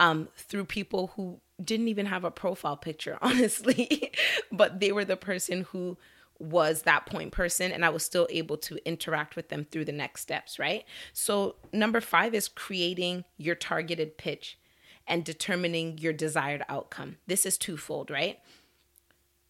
um 0.00 0.28
through 0.36 0.64
people 0.64 1.12
who 1.14 1.40
didn't 1.62 1.88
even 1.88 2.06
have 2.06 2.24
a 2.24 2.30
profile 2.30 2.76
picture, 2.76 3.18
honestly, 3.22 4.12
but 4.50 4.80
they 4.80 4.92
were 4.92 5.04
the 5.04 5.16
person 5.16 5.62
who 5.70 5.96
was 6.38 6.82
that 6.82 7.06
point 7.06 7.32
person 7.32 7.70
and 7.70 7.84
I 7.84 7.90
was 7.90 8.04
still 8.04 8.26
able 8.30 8.56
to 8.58 8.78
interact 8.86 9.36
with 9.36 9.48
them 9.48 9.64
through 9.64 9.84
the 9.84 9.92
next 9.92 10.22
steps, 10.22 10.58
right? 10.58 10.84
So, 11.12 11.56
number 11.72 12.00
5 12.00 12.34
is 12.34 12.48
creating 12.48 13.24
your 13.36 13.54
targeted 13.54 14.18
pitch 14.18 14.58
and 15.06 15.24
determining 15.24 15.98
your 15.98 16.12
desired 16.12 16.64
outcome. 16.68 17.16
This 17.26 17.46
is 17.46 17.56
twofold, 17.58 18.10
right? 18.10 18.40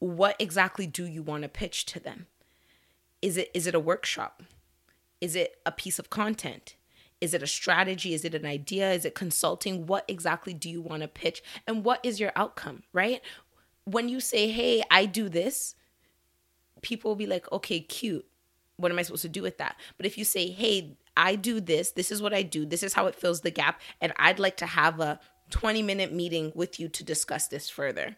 What 0.04 0.36
exactly 0.38 0.86
do 0.86 1.06
you 1.06 1.22
want 1.22 1.42
to 1.42 1.48
pitch 1.48 1.86
to 1.86 2.00
them? 2.00 2.26
Is 3.22 3.36
it 3.36 3.50
is 3.54 3.66
it 3.66 3.74
a 3.74 3.80
workshop? 3.80 4.42
Is 5.20 5.34
it 5.34 5.56
a 5.64 5.72
piece 5.72 5.98
of 5.98 6.10
content? 6.10 6.76
Is 7.20 7.32
it 7.32 7.42
a 7.42 7.46
strategy? 7.46 8.12
Is 8.12 8.24
it 8.24 8.34
an 8.34 8.44
idea? 8.44 8.92
Is 8.92 9.06
it 9.06 9.14
consulting? 9.14 9.86
What 9.86 10.04
exactly 10.06 10.52
do 10.52 10.68
you 10.68 10.82
want 10.82 11.00
to 11.00 11.08
pitch? 11.08 11.42
And 11.66 11.84
what 11.84 12.00
is 12.02 12.20
your 12.20 12.32
outcome, 12.36 12.82
right? 12.92 13.22
When 13.84 14.08
you 14.10 14.20
say, 14.20 14.48
"Hey, 14.48 14.82
I 14.90 15.06
do 15.06 15.28
this," 15.30 15.74
people 16.82 17.10
will 17.10 17.16
be 17.16 17.26
like, 17.26 17.50
"Okay, 17.50 17.80
cute. 17.80 18.26
What 18.76 18.92
am 18.92 18.98
I 18.98 19.02
supposed 19.02 19.22
to 19.22 19.28
do 19.28 19.42
with 19.42 19.56
that?" 19.58 19.76
But 19.96 20.04
if 20.04 20.18
you 20.18 20.24
say, 20.24 20.50
"Hey, 20.50 20.98
I 21.16 21.36
do 21.36 21.60
this. 21.60 21.92
This 21.92 22.10
is 22.10 22.20
what 22.20 22.34
I 22.34 22.42
do. 22.42 22.66
This 22.66 22.82
is 22.82 22.92
how 22.92 23.06
it 23.06 23.14
fills 23.14 23.40
the 23.40 23.50
gap, 23.50 23.80
and 24.00 24.12
I'd 24.16 24.38
like 24.38 24.58
to 24.58 24.66
have 24.66 25.00
a 25.00 25.20
20 25.50 25.80
minute 25.80 26.12
meeting 26.12 26.52
with 26.54 26.78
you 26.78 26.88
to 26.90 27.04
discuss 27.04 27.46
this 27.48 27.70
further." 27.70 28.16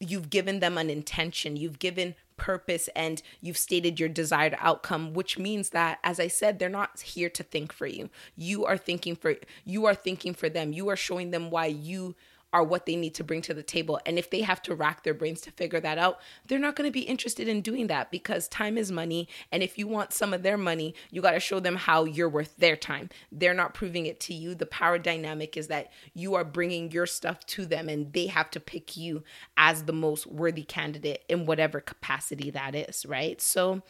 You've 0.00 0.30
given 0.30 0.60
them 0.60 0.78
an 0.78 0.90
intention, 0.90 1.56
you've 1.56 1.78
given 1.78 2.14
purpose, 2.36 2.88
and 2.94 3.20
you've 3.40 3.58
stated 3.58 3.98
your 3.98 4.08
desired 4.08 4.56
outcome, 4.58 5.12
which 5.12 5.38
means 5.38 5.70
that, 5.70 5.98
as 6.04 6.20
I 6.20 6.28
said, 6.28 6.58
they're 6.58 6.68
not 6.68 7.00
here 7.00 7.28
to 7.30 7.42
think 7.42 7.72
for 7.72 7.86
you. 7.86 8.08
You 8.36 8.64
are 8.64 8.78
thinking 8.78 9.16
for 9.16 9.36
you 9.64 9.86
are 9.86 9.94
thinking 9.94 10.34
for 10.34 10.48
them. 10.48 10.72
You 10.72 10.88
are 10.88 10.96
showing 10.96 11.30
them 11.30 11.50
why 11.50 11.66
you 11.66 12.14
are 12.52 12.64
what 12.64 12.86
they 12.86 12.96
need 12.96 13.14
to 13.14 13.24
bring 13.24 13.42
to 13.42 13.54
the 13.54 13.62
table. 13.62 14.00
And 14.06 14.18
if 14.18 14.30
they 14.30 14.40
have 14.40 14.62
to 14.62 14.74
rack 14.74 15.02
their 15.02 15.14
brains 15.14 15.40
to 15.42 15.50
figure 15.50 15.80
that 15.80 15.98
out, 15.98 16.20
they're 16.46 16.58
not 16.58 16.76
going 16.76 16.88
to 16.88 16.92
be 16.92 17.02
interested 17.02 17.46
in 17.46 17.60
doing 17.60 17.88
that 17.88 18.10
because 18.10 18.48
time 18.48 18.78
is 18.78 18.90
money. 18.90 19.28
And 19.52 19.62
if 19.62 19.76
you 19.76 19.86
want 19.86 20.12
some 20.12 20.32
of 20.32 20.42
their 20.42 20.56
money, 20.56 20.94
you 21.10 21.20
got 21.20 21.32
to 21.32 21.40
show 21.40 21.60
them 21.60 21.76
how 21.76 22.04
you're 22.04 22.28
worth 22.28 22.56
their 22.56 22.76
time. 22.76 23.10
They're 23.30 23.54
not 23.54 23.74
proving 23.74 24.06
it 24.06 24.18
to 24.20 24.34
you. 24.34 24.54
The 24.54 24.66
power 24.66 24.98
dynamic 24.98 25.56
is 25.56 25.68
that 25.68 25.92
you 26.14 26.34
are 26.34 26.44
bringing 26.44 26.90
your 26.90 27.06
stuff 27.06 27.44
to 27.46 27.66
them 27.66 27.88
and 27.88 28.12
they 28.12 28.26
have 28.26 28.50
to 28.52 28.60
pick 28.60 28.96
you 28.96 29.22
as 29.56 29.84
the 29.84 29.92
most 29.92 30.26
worthy 30.26 30.62
candidate 30.62 31.24
in 31.28 31.46
whatever 31.46 31.80
capacity 31.80 32.50
that 32.50 32.74
is, 32.74 33.04
right? 33.04 33.40
So, 33.40 33.82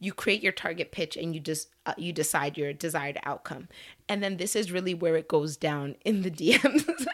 you 0.00 0.12
create 0.12 0.42
your 0.42 0.52
target 0.52 0.90
pitch 0.90 1.16
and 1.16 1.34
you 1.34 1.40
just 1.40 1.68
uh, 1.86 1.94
you 1.96 2.12
decide 2.12 2.58
your 2.58 2.72
desired 2.72 3.18
outcome 3.24 3.68
and 4.08 4.22
then 4.22 4.38
this 4.38 4.56
is 4.56 4.72
really 4.72 4.94
where 4.94 5.16
it 5.16 5.28
goes 5.28 5.56
down 5.56 5.94
in 6.04 6.22
the 6.22 6.30
dms 6.30 7.06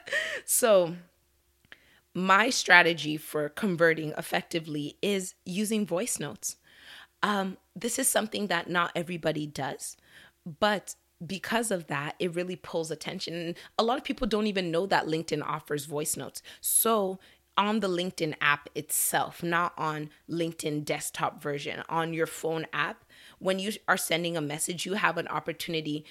so 0.45 0.97
my 2.15 2.49
strategy 2.49 3.17
for 3.17 3.51
converting 3.51 4.15
effectively 4.17 4.97
is 5.03 5.35
using 5.45 5.85
voice 5.85 6.19
notes 6.19 6.57
um, 7.23 7.57
this 7.75 7.99
is 7.99 8.09
something 8.09 8.47
that 8.47 8.71
not 8.71 8.93
everybody 8.95 9.47
does 9.47 9.97
but 10.61 10.95
because 11.25 11.71
of 11.71 11.87
that, 11.87 12.15
it 12.19 12.35
really 12.35 12.57
pulls 12.57 12.91
attention. 12.91 13.55
A 13.79 13.83
lot 13.83 13.97
of 13.97 14.05
people 14.05 14.27
don't 14.27 14.47
even 14.47 14.71
know 14.71 14.87
that 14.87 15.07
LinkedIn 15.07 15.43
offers 15.43 15.87
voice 15.87 16.17
notes. 16.17 16.43
So 16.61 17.19
on 17.57 17.81
the 17.81 17.89
LinkedIn 17.89 18.35
app 18.41 18.69
itself, 18.75 19.43
not 19.43 19.73
on 19.79 20.11
LinkedIn 20.31 20.85
desktop 20.85 21.43
version, 21.43 21.83
on 21.89 22.13
your 22.13 22.27
phone 22.27 22.67
app, 22.73 23.05
when 23.39 23.59
you 23.59 23.73
are 23.89 23.97
sending 23.97 24.37
a 24.37 24.41
message, 24.41 24.87
you 24.87 24.95
have 24.95 25.19
an 25.19 25.29
opportunity 25.29 26.05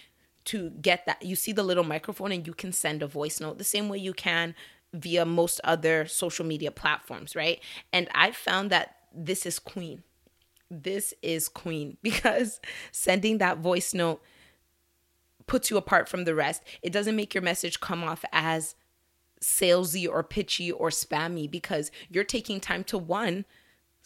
to 0.45 0.69
get 0.81 1.05
that. 1.05 1.23
You 1.23 1.35
see 1.35 1.51
the 1.51 1.63
little 1.63 1.83
microphone 1.83 2.31
and 2.31 2.45
you 2.45 2.53
can 2.53 2.71
send 2.71 3.01
a 3.01 3.07
voice 3.07 3.39
note 3.39 3.57
the 3.57 3.63
same 3.63 3.89
way 3.89 3.97
you 3.97 4.13
can 4.13 4.55
via 4.93 5.25
most 5.25 5.59
other 5.63 6.05
social 6.05 6.45
media 6.45 6.71
platforms, 6.71 7.35
right? 7.35 7.59
And 7.91 8.07
I 8.13 8.31
found 8.31 8.69
that 8.71 8.95
this 9.13 9.45
is 9.45 9.59
queen. 9.59 10.03
This 10.69 11.13
is 11.21 11.47
queen 11.47 11.97
because 12.03 12.59
sending 12.91 13.39
that 13.39 13.59
voice 13.59 13.93
note 13.93 14.21
puts 15.47 15.69
you 15.69 15.77
apart 15.77 16.09
from 16.09 16.23
the 16.25 16.35
rest. 16.35 16.63
It 16.81 16.91
doesn't 16.91 17.15
make 17.15 17.33
your 17.33 17.43
message 17.43 17.79
come 17.79 18.03
off 18.03 18.25
as 18.31 18.75
salesy 19.41 20.07
or 20.09 20.23
pitchy 20.23 20.71
or 20.71 20.89
spammy 20.89 21.49
because 21.49 21.91
you're 22.09 22.23
taking 22.23 22.59
time 22.59 22.83
to 22.85 22.97
one 22.97 23.45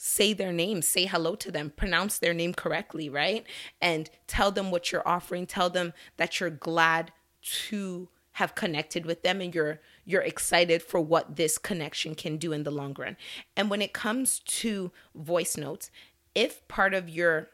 say 0.01 0.31
their 0.31 0.53
name, 0.53 0.81
say 0.81 1.05
hello 1.05 1.35
to 1.35 1.51
them, 1.51 1.73
pronounce 1.75 2.17
their 2.19 2.33
name 2.33 2.53
correctly, 2.53 3.09
right? 3.09 3.45
And 3.81 4.09
tell 4.27 4.49
them 4.49 4.71
what 4.71 4.93
you're 4.93 5.05
offering, 5.05 5.45
tell 5.45 5.69
them 5.69 5.93
that 6.15 6.39
you're 6.39 6.49
glad 6.49 7.11
to 7.41 8.07
have 8.33 8.55
connected 8.55 9.05
with 9.05 9.23
them 9.23 9.41
and 9.41 9.53
you're 9.53 9.81
you're 10.05 10.21
excited 10.21 10.81
for 10.81 11.01
what 11.01 11.35
this 11.35 11.57
connection 11.57 12.15
can 12.15 12.37
do 12.37 12.53
in 12.53 12.63
the 12.63 12.71
long 12.71 12.95
run. 12.97 13.17
And 13.57 13.69
when 13.69 13.81
it 13.81 13.91
comes 13.91 14.39
to 14.39 14.93
voice 15.13 15.57
notes, 15.57 15.91
if 16.33 16.65
part 16.69 16.93
of 16.93 17.09
your 17.09 17.49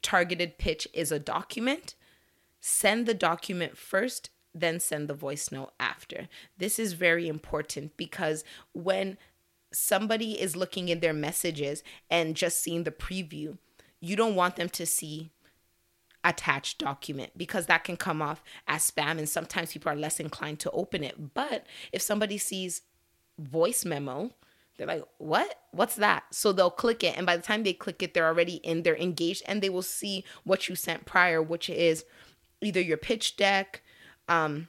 targeted 0.00 0.56
pitch 0.56 0.86
is 0.94 1.10
a 1.10 1.18
document, 1.18 1.96
send 2.60 3.06
the 3.06 3.14
document 3.14 3.76
first 3.76 4.30
then 4.54 4.80
send 4.80 5.08
the 5.08 5.14
voice 5.14 5.52
note 5.52 5.72
after. 5.78 6.28
This 6.56 6.78
is 6.78 6.92
very 6.94 7.28
important 7.28 7.96
because 7.96 8.44
when 8.72 9.18
somebody 9.72 10.40
is 10.40 10.56
looking 10.56 10.88
in 10.88 11.00
their 11.00 11.12
messages 11.12 11.82
and 12.10 12.34
just 12.34 12.62
seeing 12.62 12.84
the 12.84 12.90
preview, 12.90 13.58
you 14.00 14.16
don't 14.16 14.34
want 14.34 14.56
them 14.56 14.68
to 14.70 14.86
see 14.86 15.30
attached 16.24 16.78
document 16.78 17.30
because 17.36 17.66
that 17.66 17.84
can 17.84 17.96
come 17.96 18.20
off 18.20 18.42
as 18.66 18.90
spam 18.90 19.18
and 19.18 19.28
sometimes 19.28 19.72
people 19.72 19.90
are 19.90 19.96
less 19.96 20.20
inclined 20.20 20.58
to 20.60 20.70
open 20.72 21.04
it. 21.04 21.34
But 21.34 21.66
if 21.92 22.02
somebody 22.02 22.38
sees 22.38 22.82
voice 23.38 23.84
memo, 23.84 24.32
they're 24.76 24.86
like, 24.86 25.04
what? 25.18 25.62
What's 25.72 25.96
that? 25.96 26.24
So 26.30 26.52
they'll 26.52 26.70
click 26.70 27.02
it. 27.02 27.16
And 27.16 27.26
by 27.26 27.36
the 27.36 27.42
time 27.42 27.64
they 27.64 27.72
click 27.72 28.02
it, 28.02 28.14
they're 28.14 28.26
already 28.26 28.56
in, 28.56 28.82
they're 28.82 28.96
engaged, 28.96 29.42
and 29.46 29.60
they 29.60 29.68
will 29.68 29.82
see 29.82 30.24
what 30.44 30.68
you 30.68 30.76
sent 30.76 31.04
prior, 31.04 31.42
which 31.42 31.68
is 31.68 32.04
either 32.60 32.80
your 32.80 32.96
pitch 32.96 33.36
deck, 33.36 33.82
um, 34.28 34.68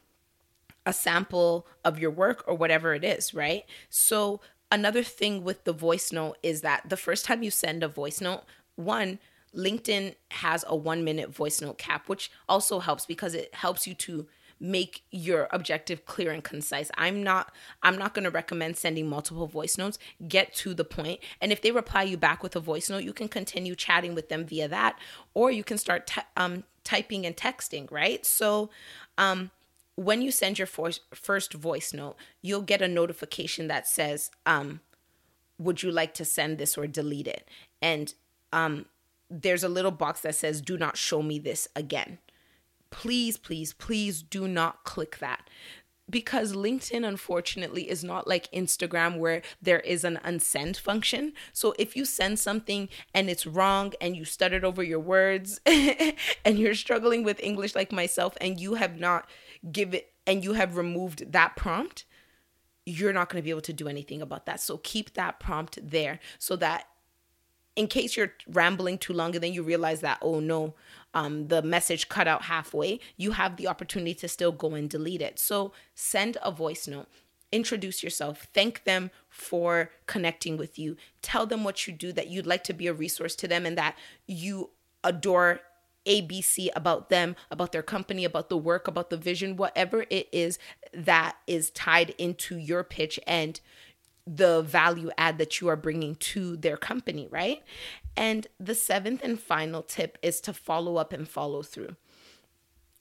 a 0.85 0.93
sample 0.93 1.67
of 1.83 1.99
your 1.99 2.11
work 2.11 2.43
or 2.47 2.55
whatever 2.55 2.93
it 2.93 3.03
is, 3.03 3.33
right? 3.33 3.65
So, 3.89 4.41
another 4.71 5.03
thing 5.03 5.43
with 5.43 5.63
the 5.63 5.73
voice 5.73 6.11
note 6.11 6.37
is 6.43 6.61
that 6.61 6.89
the 6.89 6.97
first 6.97 7.25
time 7.25 7.43
you 7.43 7.51
send 7.51 7.83
a 7.83 7.87
voice 7.87 8.21
note, 8.21 8.43
one, 8.75 9.19
LinkedIn 9.55 10.15
has 10.31 10.63
a 10.67 10.75
one 10.75 11.03
minute 11.03 11.33
voice 11.33 11.61
note 11.61 11.77
cap, 11.77 12.07
which 12.07 12.31
also 12.47 12.79
helps 12.79 13.05
because 13.05 13.33
it 13.33 13.53
helps 13.55 13.87
you 13.87 13.93
to 13.95 14.27
make 14.59 15.03
your 15.09 15.47
objective 15.51 16.05
clear 16.05 16.31
and 16.31 16.43
concise. 16.43 16.91
I'm 16.97 17.23
not 17.23 17.53
I'm 17.81 17.97
not 17.97 18.13
going 18.13 18.25
to 18.25 18.31
recommend 18.31 18.77
sending 18.77 19.07
multiple 19.07 19.47
voice 19.47 19.77
notes. 19.77 19.97
Get 20.27 20.53
to 20.55 20.73
the 20.73 20.83
point. 20.83 21.21
And 21.41 21.51
if 21.51 21.61
they 21.61 21.71
reply 21.71 22.03
you 22.03 22.17
back 22.17 22.43
with 22.43 22.55
a 22.55 22.59
voice 22.59 22.89
note, 22.89 23.03
you 23.03 23.13
can 23.13 23.29
continue 23.29 23.75
chatting 23.75 24.15
with 24.15 24.29
them 24.29 24.45
via 24.45 24.67
that 24.67 24.99
or 25.33 25.49
you 25.51 25.63
can 25.63 25.77
start 25.77 26.07
t- 26.07 26.21
um, 26.35 26.63
typing 26.83 27.25
and 27.25 27.35
texting, 27.37 27.89
right? 27.91 28.25
So 28.25 28.69
um 29.19 29.51
when 29.95 30.21
you 30.21 30.31
send 30.31 30.57
your 30.57 30.65
for- 30.65 30.91
first 31.13 31.53
voice 31.53 31.93
note, 31.93 32.15
you'll 32.41 32.61
get 32.61 32.81
a 32.81 32.87
notification 32.87 33.67
that 33.67 33.87
says 33.87 34.31
um 34.47 34.79
would 35.59 35.83
you 35.83 35.91
like 35.91 36.13
to 36.13 36.23
send 36.25 36.57
this 36.57 36.77
or 36.77 36.87
delete 36.87 37.27
it? 37.27 37.47
And 37.81 38.13
um 38.51 38.87
there's 39.29 39.63
a 39.63 39.69
little 39.69 39.91
box 39.91 40.21
that 40.21 40.33
says 40.33 40.59
do 40.61 40.75
not 40.75 40.97
show 40.97 41.21
me 41.21 41.37
this 41.37 41.67
again 41.75 42.17
please, 42.91 43.37
please, 43.37 43.73
please 43.73 44.21
do 44.21 44.47
not 44.47 44.83
click 44.83 45.19
that. 45.19 45.49
Because 46.09 46.53
LinkedIn, 46.53 47.07
unfortunately, 47.07 47.89
is 47.89 48.03
not 48.03 48.27
like 48.27 48.51
Instagram 48.51 49.17
where 49.19 49.41
there 49.61 49.79
is 49.81 50.03
an 50.03 50.19
unsend 50.23 50.77
function. 50.77 51.33
So 51.53 51.75
if 51.77 51.95
you 51.95 52.05
send 52.05 52.39
something 52.39 52.89
and 53.13 53.29
it's 53.29 53.45
wrong 53.45 53.93
and 54.01 54.15
you 54.15 54.25
stuttered 54.25 54.65
over 54.65 54.81
your 54.81 54.99
words 54.99 55.59
and 55.65 56.57
you're 56.57 56.75
struggling 56.75 57.23
with 57.23 57.39
English 57.41 57.75
like 57.75 57.91
myself 57.91 58.37
and 58.41 58.59
you 58.59 58.75
have 58.75 58.99
not 58.99 59.29
given 59.71 60.01
and 60.25 60.43
you 60.43 60.53
have 60.53 60.77
removed 60.77 61.31
that 61.31 61.55
prompt, 61.55 62.05
you're 62.85 63.13
not 63.13 63.29
going 63.29 63.41
to 63.41 63.43
be 63.43 63.49
able 63.49 63.61
to 63.61 63.73
do 63.73 63.87
anything 63.87 64.21
about 64.21 64.45
that. 64.45 64.59
So 64.59 64.77
keep 64.77 65.13
that 65.13 65.39
prompt 65.39 65.79
there 65.81 66.19
so 66.37 66.55
that 66.57 66.87
in 67.75 67.87
case 67.87 68.17
you're 68.17 68.33
rambling 68.47 68.97
too 68.97 69.13
long 69.13 69.33
and 69.33 69.43
then 69.43 69.53
you 69.53 69.63
realize 69.63 70.01
that, 70.01 70.17
oh 70.21 70.39
no, 70.39 70.73
um, 71.13 71.47
the 71.47 71.61
message 71.61 72.09
cut 72.09 72.27
out 72.27 72.43
halfway, 72.43 72.99
you 73.17 73.31
have 73.31 73.57
the 73.57 73.67
opportunity 73.67 74.13
to 74.15 74.27
still 74.27 74.51
go 74.51 74.73
and 74.73 74.89
delete 74.89 75.21
it. 75.21 75.39
So 75.39 75.73
send 75.95 76.37
a 76.43 76.51
voice 76.51 76.87
note. 76.87 77.07
Introduce 77.51 78.03
yourself, 78.03 78.47
thank 78.53 78.83
them 78.83 79.09
for 79.27 79.89
connecting 80.05 80.55
with 80.55 80.77
you, 80.77 80.97
tell 81.23 81.47
them 81.47 81.63
what 81.63 81.87
you 81.87 81.93
do, 81.93 82.11
that 82.13 82.27
you'd 82.27 82.45
like 82.45 82.63
to 82.65 82.73
be 82.73 82.85
a 82.85 82.93
resource 82.93 83.35
to 83.37 83.47
them, 83.47 83.65
and 83.65 83.75
that 83.75 83.97
you 84.27 84.69
adore 85.03 85.61
ABC 86.05 86.69
about 86.75 87.09
them, 87.09 87.35
about 87.49 87.71
their 87.71 87.81
company, 87.81 88.23
about 88.23 88.49
the 88.49 88.57
work, 88.57 88.87
about 88.87 89.09
the 89.09 89.17
vision, 89.17 89.55
whatever 89.55 90.05
it 90.09 90.27
is 90.31 90.59
that 90.93 91.37
is 91.47 91.71
tied 91.71 92.11
into 92.17 92.57
your 92.57 92.83
pitch 92.83 93.19
and 93.25 93.59
the 94.31 94.61
value 94.61 95.09
add 95.17 95.39
that 95.39 95.59
you 95.59 95.67
are 95.67 95.75
bringing 95.75 96.13
to 96.15 96.55
their 96.55 96.77
company, 96.77 97.27
right? 97.31 97.63
And 98.15 98.45
the 98.59 98.75
seventh 98.75 99.23
and 99.23 99.39
final 99.39 99.81
tip 99.81 100.19
is 100.21 100.39
to 100.41 100.53
follow 100.53 100.97
up 100.97 101.11
and 101.11 101.27
follow 101.27 101.63
through. 101.63 101.95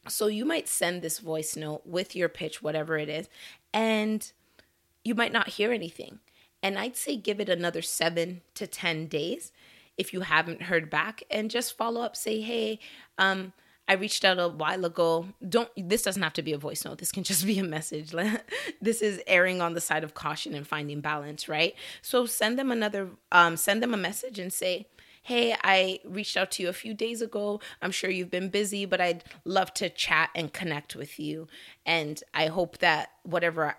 So 0.08 0.26
you 0.26 0.46
might 0.46 0.68
send 0.68 1.02
this 1.02 1.18
voice 1.18 1.54
note 1.54 1.82
with 1.84 2.16
your 2.16 2.30
pitch, 2.30 2.62
whatever 2.62 2.96
it 2.96 3.10
is, 3.10 3.28
and 3.74 4.30
you 5.04 5.14
might 5.14 5.32
not 5.32 5.48
hear 5.48 5.70
anything. 5.70 6.20
And 6.62 6.78
I'd 6.78 6.96
say 6.96 7.16
give 7.16 7.40
it 7.40 7.50
another 7.50 7.82
seven 7.82 8.40
to 8.54 8.66
10 8.66 9.06
days 9.06 9.52
if 9.98 10.14
you 10.14 10.22
haven't 10.22 10.62
heard 10.62 10.88
back 10.88 11.22
and 11.30 11.50
just 11.50 11.76
follow 11.76 12.00
up. 12.00 12.16
Say, 12.16 12.40
hey, 12.40 12.78
um, 13.18 13.52
I 13.88 13.94
reached 13.94 14.24
out 14.24 14.38
a 14.38 14.48
while 14.48 14.84
ago. 14.84 15.28
Don't 15.48 15.70
this 15.76 16.02
doesn't 16.02 16.22
have 16.22 16.34
to 16.34 16.42
be 16.42 16.52
a 16.52 16.58
voice 16.58 16.84
note. 16.84 16.98
This 16.98 17.10
can 17.10 17.24
just 17.24 17.46
be 17.46 17.58
a 17.58 17.64
message. 17.64 18.14
this 18.82 19.00
is 19.00 19.20
erring 19.26 19.62
on 19.62 19.72
the 19.74 19.80
side 19.80 20.04
of 20.04 20.14
caution 20.14 20.54
and 20.54 20.66
finding 20.66 21.00
balance, 21.00 21.48
right? 21.48 21.74
So 22.02 22.26
send 22.26 22.58
them 22.58 22.70
another 22.70 23.10
um 23.32 23.56
send 23.56 23.82
them 23.82 23.94
a 23.94 23.98
message 23.98 24.38
and 24.38 24.52
say, 24.52 24.86
Hey, 25.22 25.56
I 25.62 26.00
reached 26.04 26.36
out 26.36 26.50
to 26.52 26.62
you 26.62 26.68
a 26.68 26.74
few 26.74 26.94
days 26.94 27.22
ago. 27.22 27.60
I'm 27.82 27.90
sure 27.90 28.10
you've 28.10 28.30
been 28.30 28.50
busy, 28.50 28.84
but 28.84 29.00
I'd 29.00 29.24
love 29.44 29.74
to 29.74 29.90
chat 29.90 30.30
and 30.34 30.52
connect 30.52 30.94
with 30.94 31.18
you. 31.18 31.48
And 31.84 32.22
I 32.32 32.46
hope 32.46 32.78
that 32.78 33.10
whatever 33.24 33.76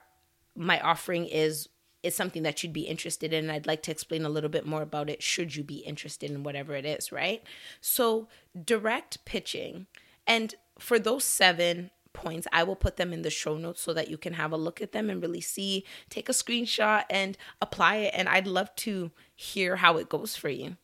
my 0.55 0.79
offering 0.81 1.25
is 1.25 1.69
is 2.01 2.15
something 2.15 2.43
that 2.43 2.63
you'd 2.63 2.73
be 2.73 2.81
interested 2.81 3.33
in. 3.33 3.49
I'd 3.49 3.67
like 3.67 3.83
to 3.83 3.91
explain 3.91 4.25
a 4.25 4.29
little 4.29 4.49
bit 4.49 4.65
more 4.65 4.81
about 4.81 5.09
it 5.09 5.21
should 5.21 5.55
you 5.55 5.63
be 5.63 5.77
interested 5.77 6.31
in 6.31 6.43
whatever 6.43 6.75
it 6.75 6.85
is, 6.85 7.11
right? 7.11 7.43
So, 7.81 8.27
direct 8.65 9.25
pitching. 9.25 9.87
And 10.25 10.55
for 10.77 10.99
those 10.99 11.25
seven 11.25 11.91
points, 12.13 12.47
I 12.51 12.63
will 12.63 12.75
put 12.75 12.97
them 12.97 13.13
in 13.13 13.21
the 13.21 13.29
show 13.29 13.57
notes 13.57 13.81
so 13.81 13.93
that 13.93 14.09
you 14.09 14.17
can 14.17 14.33
have 14.33 14.51
a 14.51 14.57
look 14.57 14.81
at 14.81 14.91
them 14.91 15.09
and 15.09 15.21
really 15.21 15.41
see, 15.41 15.85
take 16.09 16.29
a 16.29 16.33
screenshot 16.33 17.03
and 17.09 17.37
apply 17.61 17.97
it. 17.97 18.13
And 18.15 18.29
I'd 18.29 18.47
love 18.47 18.73
to 18.77 19.11
hear 19.35 19.77
how 19.77 19.97
it 19.97 20.09
goes 20.09 20.35
for 20.35 20.49
you 20.49 20.77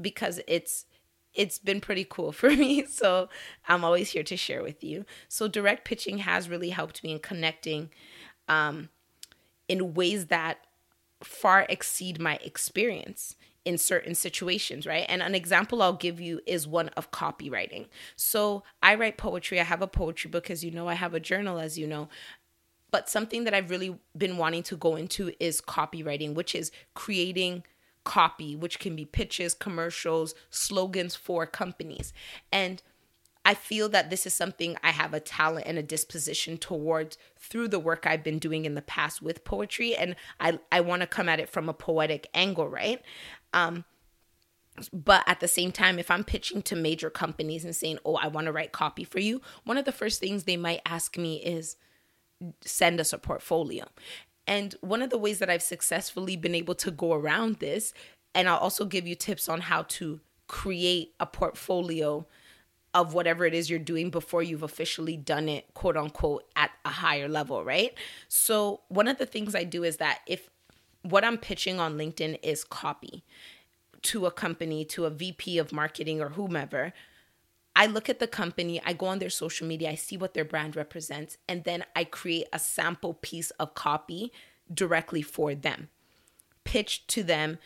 because 0.00 0.40
it's 0.46 0.86
it's 1.34 1.58
been 1.58 1.80
pretty 1.80 2.04
cool 2.08 2.32
for 2.40 2.50
me. 2.50 2.84
So 2.84 3.28
I'm 3.66 3.84
always 3.84 4.10
here 4.10 4.24
to 4.24 4.36
share 4.36 4.62
with 4.62 4.82
you. 4.82 5.04
So 5.28 5.48
direct 5.48 5.84
pitching 5.84 6.18
has 6.18 6.48
really 6.48 6.70
helped 6.70 7.04
me 7.04 7.12
in 7.12 7.20
connecting 7.20 7.90
um, 8.48 8.88
in 9.68 9.94
ways 9.94 10.26
that 10.26 10.58
far 11.22 11.66
exceed 11.68 12.20
my 12.20 12.38
experience 12.42 13.36
in 13.64 13.76
certain 13.76 14.14
situations, 14.14 14.86
right? 14.86 15.04
And 15.08 15.22
an 15.22 15.34
example 15.34 15.82
I'll 15.82 15.92
give 15.92 16.20
you 16.20 16.40
is 16.46 16.66
one 16.66 16.88
of 16.90 17.10
copywriting. 17.10 17.88
So 18.16 18.62
I 18.82 18.94
write 18.94 19.18
poetry. 19.18 19.60
I 19.60 19.64
have 19.64 19.82
a 19.82 19.86
poetry 19.86 20.30
book, 20.30 20.50
as 20.50 20.64
you 20.64 20.70
know, 20.70 20.88
I 20.88 20.94
have 20.94 21.12
a 21.12 21.20
journal, 21.20 21.58
as 21.58 21.78
you 21.78 21.86
know. 21.86 22.08
But 22.90 23.10
something 23.10 23.44
that 23.44 23.52
I've 23.52 23.68
really 23.68 23.98
been 24.16 24.38
wanting 24.38 24.62
to 24.64 24.76
go 24.76 24.96
into 24.96 25.32
is 25.38 25.60
copywriting, 25.60 26.34
which 26.34 26.54
is 26.54 26.72
creating 26.94 27.64
copy, 28.04 28.56
which 28.56 28.78
can 28.78 28.96
be 28.96 29.04
pitches, 29.04 29.52
commercials, 29.52 30.34
slogans 30.48 31.14
for 31.14 31.46
companies. 31.46 32.14
And 32.50 32.82
I 33.48 33.54
feel 33.54 33.88
that 33.88 34.10
this 34.10 34.26
is 34.26 34.34
something 34.34 34.76
I 34.82 34.90
have 34.90 35.14
a 35.14 35.20
talent 35.20 35.66
and 35.66 35.78
a 35.78 35.82
disposition 35.82 36.58
towards 36.58 37.16
through 37.38 37.68
the 37.68 37.78
work 37.78 38.06
I've 38.06 38.22
been 38.22 38.38
doing 38.38 38.66
in 38.66 38.74
the 38.74 38.82
past 38.82 39.22
with 39.22 39.42
poetry. 39.42 39.96
And 39.96 40.16
I, 40.38 40.58
I 40.70 40.82
want 40.82 41.00
to 41.00 41.06
come 41.06 41.30
at 41.30 41.40
it 41.40 41.48
from 41.48 41.66
a 41.66 41.72
poetic 41.72 42.28
angle, 42.34 42.68
right? 42.68 43.00
Um, 43.54 43.86
but 44.92 45.24
at 45.26 45.40
the 45.40 45.48
same 45.48 45.72
time, 45.72 45.98
if 45.98 46.10
I'm 46.10 46.24
pitching 46.24 46.60
to 46.60 46.76
major 46.76 47.08
companies 47.08 47.64
and 47.64 47.74
saying, 47.74 48.00
oh, 48.04 48.16
I 48.16 48.26
want 48.26 48.48
to 48.48 48.52
write 48.52 48.72
copy 48.72 49.02
for 49.02 49.18
you, 49.18 49.40
one 49.64 49.78
of 49.78 49.86
the 49.86 49.92
first 49.92 50.20
things 50.20 50.44
they 50.44 50.58
might 50.58 50.82
ask 50.84 51.16
me 51.16 51.36
is, 51.36 51.76
send 52.60 53.00
us 53.00 53.14
a 53.14 53.18
portfolio. 53.18 53.86
And 54.46 54.74
one 54.82 55.00
of 55.00 55.08
the 55.08 55.16
ways 55.16 55.38
that 55.38 55.48
I've 55.48 55.62
successfully 55.62 56.36
been 56.36 56.54
able 56.54 56.74
to 56.74 56.90
go 56.90 57.14
around 57.14 57.60
this, 57.60 57.94
and 58.34 58.46
I'll 58.46 58.58
also 58.58 58.84
give 58.84 59.06
you 59.06 59.14
tips 59.14 59.48
on 59.48 59.62
how 59.62 59.84
to 59.84 60.20
create 60.48 61.14
a 61.18 61.24
portfolio 61.24 62.26
of 62.94 63.14
whatever 63.14 63.44
it 63.44 63.54
is 63.54 63.68
you're 63.68 63.78
doing 63.78 64.10
before 64.10 64.42
you've 64.42 64.62
officially 64.62 65.16
done 65.16 65.48
it, 65.48 65.72
quote 65.74 65.96
unquote, 65.96 66.44
at 66.56 66.70
a 66.84 66.90
higher 66.90 67.28
level, 67.28 67.64
right? 67.64 67.92
So, 68.28 68.80
one 68.88 69.08
of 69.08 69.18
the 69.18 69.26
things 69.26 69.54
I 69.54 69.64
do 69.64 69.84
is 69.84 69.98
that 69.98 70.20
if 70.26 70.48
what 71.02 71.24
I'm 71.24 71.38
pitching 71.38 71.78
on 71.78 71.96
LinkedIn 71.96 72.38
is 72.42 72.64
copy 72.64 73.24
to 74.02 74.26
a 74.26 74.30
company, 74.30 74.84
to 74.86 75.04
a 75.04 75.10
VP 75.10 75.58
of 75.58 75.72
marketing 75.72 76.20
or 76.20 76.30
whomever, 76.30 76.92
I 77.76 77.86
look 77.86 78.08
at 78.08 78.18
the 78.18 78.26
company, 78.26 78.82
I 78.84 78.92
go 78.92 79.06
on 79.06 79.20
their 79.20 79.30
social 79.30 79.66
media, 79.66 79.90
I 79.90 79.94
see 79.94 80.16
what 80.16 80.34
their 80.34 80.44
brand 80.44 80.74
represents, 80.74 81.36
and 81.48 81.62
then 81.62 81.84
I 81.94 82.04
create 82.04 82.48
a 82.52 82.58
sample 82.58 83.14
piece 83.14 83.50
of 83.52 83.74
copy 83.74 84.32
directly 84.72 85.22
for 85.22 85.54
them. 85.54 85.88
Pitch 86.64 87.06
to 87.08 87.22
them, 87.22 87.58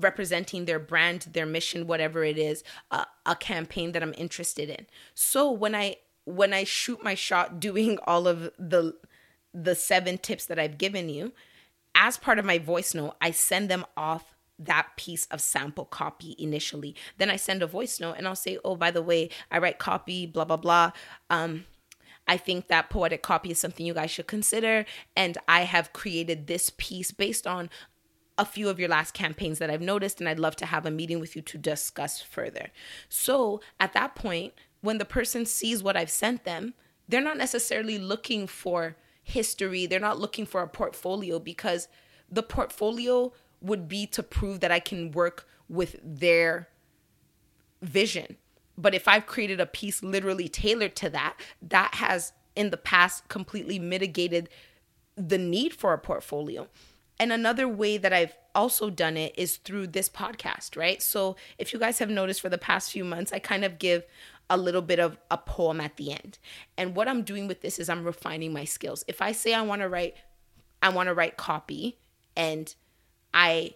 representing 0.00 0.64
their 0.64 0.78
brand, 0.78 1.26
their 1.32 1.46
mission, 1.46 1.86
whatever 1.86 2.24
it 2.24 2.38
is, 2.38 2.64
a 2.90 3.36
campaign 3.36 3.92
that 3.92 4.02
I'm 4.02 4.14
interested 4.16 4.68
in. 4.68 4.86
So 5.14 5.50
when 5.50 5.74
I 5.74 5.96
when 6.24 6.52
I 6.52 6.64
shoot 6.64 7.02
my 7.02 7.14
shot 7.14 7.60
doing 7.60 7.98
all 8.06 8.28
of 8.28 8.50
the 8.58 8.94
the 9.52 9.74
seven 9.74 10.18
tips 10.18 10.46
that 10.46 10.58
I've 10.58 10.78
given 10.78 11.08
you, 11.08 11.32
as 11.94 12.16
part 12.16 12.38
of 12.38 12.44
my 12.44 12.58
voice 12.58 12.94
note, 12.94 13.16
I 13.20 13.32
send 13.32 13.68
them 13.68 13.84
off 13.96 14.36
that 14.58 14.88
piece 14.96 15.26
of 15.26 15.40
sample 15.40 15.86
copy 15.86 16.36
initially. 16.38 16.94
Then 17.18 17.30
I 17.30 17.36
send 17.36 17.62
a 17.62 17.66
voice 17.66 17.98
note 17.98 18.16
and 18.18 18.28
I'll 18.28 18.36
say, 18.36 18.58
oh, 18.64 18.76
by 18.76 18.90
the 18.90 19.02
way, 19.02 19.30
I 19.50 19.58
write 19.58 19.78
copy, 19.78 20.26
blah, 20.26 20.44
blah, 20.44 20.58
blah. 20.58 20.92
Um, 21.30 21.64
I 22.28 22.36
think 22.36 22.68
that 22.68 22.90
poetic 22.90 23.22
copy 23.22 23.50
is 23.50 23.58
something 23.58 23.84
you 23.84 23.94
guys 23.94 24.10
should 24.10 24.26
consider. 24.26 24.84
And 25.16 25.38
I 25.48 25.62
have 25.62 25.92
created 25.92 26.46
this 26.46 26.70
piece 26.76 27.10
based 27.10 27.46
on 27.46 27.70
a 28.40 28.44
few 28.46 28.70
of 28.70 28.80
your 28.80 28.88
last 28.88 29.12
campaigns 29.12 29.58
that 29.58 29.68
I've 29.68 29.82
noticed, 29.82 30.18
and 30.18 30.28
I'd 30.28 30.38
love 30.38 30.56
to 30.56 30.66
have 30.66 30.86
a 30.86 30.90
meeting 30.90 31.20
with 31.20 31.36
you 31.36 31.42
to 31.42 31.58
discuss 31.58 32.22
further. 32.22 32.70
So 33.10 33.60
at 33.78 33.92
that 33.92 34.14
point, 34.14 34.54
when 34.80 34.96
the 34.96 35.04
person 35.04 35.44
sees 35.44 35.82
what 35.82 35.94
I've 35.94 36.10
sent 36.10 36.44
them, 36.44 36.72
they're 37.06 37.20
not 37.20 37.36
necessarily 37.36 37.98
looking 37.98 38.46
for 38.46 38.96
history, 39.22 39.84
they're 39.84 40.00
not 40.00 40.18
looking 40.18 40.46
for 40.46 40.62
a 40.62 40.68
portfolio 40.68 41.38
because 41.38 41.86
the 42.30 42.42
portfolio 42.42 43.30
would 43.60 43.88
be 43.88 44.06
to 44.06 44.22
prove 44.22 44.60
that 44.60 44.72
I 44.72 44.80
can 44.80 45.10
work 45.10 45.46
with 45.68 45.96
their 46.02 46.68
vision. 47.82 48.38
But 48.78 48.94
if 48.94 49.06
I've 49.06 49.26
created 49.26 49.60
a 49.60 49.66
piece 49.66 50.02
literally 50.02 50.48
tailored 50.48 50.96
to 50.96 51.10
that, 51.10 51.36
that 51.60 51.96
has 51.96 52.32
in 52.56 52.70
the 52.70 52.78
past 52.78 53.28
completely 53.28 53.78
mitigated 53.78 54.48
the 55.14 55.36
need 55.36 55.74
for 55.74 55.92
a 55.92 55.98
portfolio. 55.98 56.68
And 57.20 57.32
another 57.32 57.68
way 57.68 57.98
that 57.98 58.14
I've 58.14 58.34
also 58.54 58.88
done 58.88 59.18
it 59.18 59.34
is 59.36 59.58
through 59.58 59.88
this 59.88 60.08
podcast, 60.08 60.74
right? 60.74 61.02
So 61.02 61.36
if 61.58 61.74
you 61.74 61.78
guys 61.78 61.98
have 61.98 62.08
noticed 62.08 62.40
for 62.40 62.48
the 62.48 62.56
past 62.56 62.90
few 62.90 63.04
months, 63.04 63.30
I 63.30 63.38
kind 63.38 63.62
of 63.62 63.78
give 63.78 64.04
a 64.48 64.56
little 64.56 64.80
bit 64.80 64.98
of 64.98 65.18
a 65.30 65.36
poem 65.36 65.82
at 65.82 65.98
the 65.98 66.12
end. 66.12 66.38
And 66.78 66.96
what 66.96 67.08
I'm 67.08 67.22
doing 67.22 67.46
with 67.46 67.60
this 67.60 67.78
is 67.78 67.90
I'm 67.90 68.04
refining 68.04 68.54
my 68.54 68.64
skills. 68.64 69.04
If 69.06 69.20
I 69.20 69.32
say 69.32 69.52
I 69.52 69.60
want 69.60 69.82
to 69.82 69.88
write 69.88 70.14
I 70.82 70.88
want 70.88 71.08
to 71.08 71.14
write 71.14 71.36
copy 71.36 71.98
and 72.34 72.74
I 73.34 73.74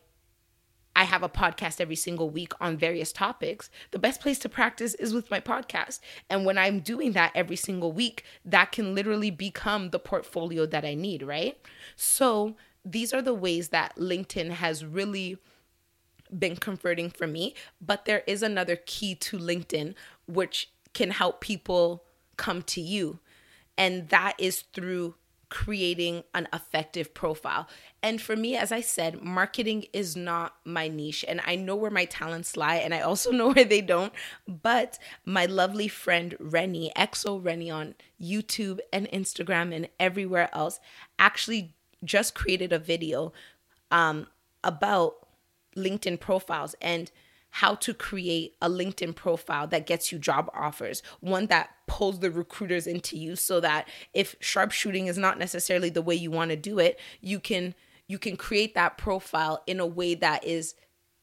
I 0.96 1.04
have 1.04 1.22
a 1.22 1.28
podcast 1.28 1.83
every 1.83 1.96
single 1.96 2.30
week 2.30 2.52
on 2.62 2.78
various 2.78 3.12
topics, 3.12 3.68
the 3.90 3.98
best 3.98 4.22
place 4.22 4.38
to 4.38 4.48
practice 4.48 4.94
is 4.94 5.12
with 5.12 5.30
my 5.30 5.40
podcast. 5.40 6.00
And 6.30 6.46
when 6.46 6.57
I'm 6.57 6.80
doing 6.80 7.12
that 7.12 7.33
every 7.35 7.57
single 7.57 7.92
week, 7.92 8.24
that 8.44 8.72
can 8.72 8.94
literally 8.94 9.30
become 9.30 9.90
the 9.90 9.98
portfolio 9.98 10.64
that 10.66 10.85
I 10.85 10.94
need, 10.94 11.22
right? 11.22 11.59
So 11.94 12.57
these 12.85 13.12
are 13.12 13.23
the 13.23 13.35
ways 13.35 13.70
that 13.70 13.97
LinkedIn 13.97 14.51
has 14.51 14.85
really 14.85 15.38
been 16.37 16.57
converting 16.57 17.11
for 17.11 17.27
me. 17.27 17.55
But 17.81 18.05
there 18.05 18.23
is 18.27 18.42
another 18.42 18.77
key 18.77 19.14
to 19.16 19.38
LinkedIn, 19.38 19.94
which 20.27 20.70
can 20.92 21.11
help 21.11 21.40
people 21.40 22.05
come 22.37 22.62
to 22.62 22.81
you. 22.81 23.20
And 23.77 24.09
that 24.11 24.35
is 24.38 24.62
through 24.73 25.14
creating 25.51 26.25
an 26.35 26.49
effective 26.53 27.14
profile. 27.14 27.68
And 28.03 28.20
for 28.20 28.35
me, 28.35 28.57
as 28.57 28.73
I 28.73 28.81
said, 28.81 29.23
marketing 29.23 29.87
is 29.92 30.16
not 30.16 30.57
my 30.64 30.88
niche. 30.88 31.25
And 31.29 31.40
I 31.47 31.55
know 31.55 31.77
where 31.77 31.90
my 31.90 32.07
talents 32.07 32.57
lie, 32.57 32.77
and 32.77 32.92
I 32.92 33.01
also 33.01 33.31
know 33.33 33.51
where 33.53 33.64
they 33.64 33.81
don't. 33.81 34.12
But 34.49 34.99
my 35.25 35.47
lovely 35.47 35.88
friend 35.88 36.37
Rennie, 36.40 36.92
EXO 36.97 37.42
Rennie 37.42 37.70
on 37.70 37.94
YouTube 38.20 38.81
and 38.92 39.09
Instagram 39.11 39.75
and 39.75 39.88
everywhere 40.01 40.49
else, 40.53 40.81
actually 41.18 41.75
just 42.05 42.35
created 42.35 42.73
a 42.73 42.79
video 42.79 43.33
um, 43.90 44.27
about 44.62 45.14
LinkedIn 45.77 46.21
profiles. 46.21 46.75
And 46.81 47.11
how 47.55 47.77
to 47.77 47.95
create 47.95 48.57
a 48.61 48.69
LinkedIn 48.69 49.14
profile 49.14 49.64
that 49.69 49.87
gets 49.87 50.11
you 50.11 50.19
job 50.19 50.51
offers, 50.53 51.05
one 51.21 51.47
that 51.47 51.71
pulls 51.87 52.19
the 52.19 52.29
recruiters 52.29 52.85
into 52.85 53.17
you 53.17 53.37
so 53.37 53.61
that 53.61 53.88
if 54.12 54.35
sharpshooting 54.40 55.07
is 55.07 55.17
not 55.17 55.38
necessarily 55.38 55.88
the 55.88 56.03
way 56.03 56.17
you 56.17 56.33
want 56.33 56.51
to 56.51 56.57
do 56.57 56.81
it, 56.81 56.99
you 57.21 57.38
can 57.38 57.73
you 58.09 58.19
can 58.19 58.37
create 58.37 58.75
that 58.75 58.99
profile 58.99 59.62
in 59.69 59.79
a 59.79 59.87
way 59.87 60.17
that 60.17 60.45
is 60.45 60.75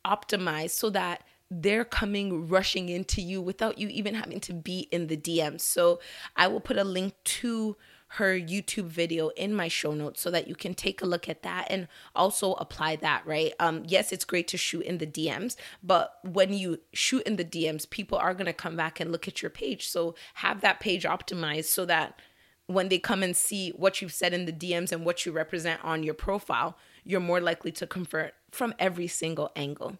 optimized 0.07 0.69
so 0.69 0.89
that 0.89 1.21
they're 1.49 1.83
coming 1.83 2.47
rushing 2.47 2.87
into 2.87 3.21
you 3.21 3.41
without 3.41 3.77
you 3.77 3.89
even 3.89 4.15
having 4.15 4.39
to 4.39 4.53
be 4.53 4.87
in 4.89 5.07
the 5.07 5.17
DMs. 5.17 5.59
So 5.59 5.99
I 6.37 6.47
will 6.47 6.61
put 6.61 6.77
a 6.77 6.85
link 6.85 7.13
to 7.25 7.75
her 8.15 8.37
YouTube 8.37 8.87
video 8.87 9.29
in 9.29 9.53
my 9.53 9.69
show 9.69 9.93
notes 9.93 10.21
so 10.21 10.29
that 10.31 10.45
you 10.45 10.53
can 10.53 10.73
take 10.73 11.01
a 11.01 11.05
look 11.05 11.29
at 11.29 11.43
that 11.43 11.67
and 11.69 11.87
also 12.13 12.53
apply 12.55 12.97
that, 12.97 13.25
right? 13.25 13.53
Um, 13.57 13.83
yes, 13.87 14.11
it's 14.11 14.25
great 14.25 14.49
to 14.49 14.57
shoot 14.57 14.81
in 14.81 14.97
the 14.97 15.07
DMs, 15.07 15.55
but 15.81 16.19
when 16.23 16.51
you 16.51 16.79
shoot 16.91 17.23
in 17.23 17.37
the 17.37 17.45
DMs, 17.45 17.89
people 17.89 18.17
are 18.17 18.33
going 18.33 18.47
to 18.47 18.53
come 18.53 18.75
back 18.75 18.99
and 18.99 19.13
look 19.13 19.29
at 19.29 19.41
your 19.41 19.49
page. 19.49 19.87
So 19.87 20.13
have 20.35 20.59
that 20.59 20.81
page 20.81 21.05
optimized 21.05 21.65
so 21.65 21.85
that 21.85 22.19
when 22.67 22.89
they 22.89 22.99
come 22.99 23.23
and 23.23 23.35
see 23.35 23.69
what 23.69 24.01
you've 24.01 24.13
said 24.13 24.33
in 24.33 24.45
the 24.45 24.51
DMs 24.51 24.91
and 24.91 25.05
what 25.05 25.25
you 25.25 25.31
represent 25.31 25.81
on 25.81 26.03
your 26.03 26.13
profile, 26.13 26.77
you're 27.05 27.21
more 27.21 27.39
likely 27.39 27.71
to 27.71 27.87
convert 27.87 28.33
from 28.51 28.73
every 28.77 29.07
single 29.07 29.51
angle. 29.55 29.97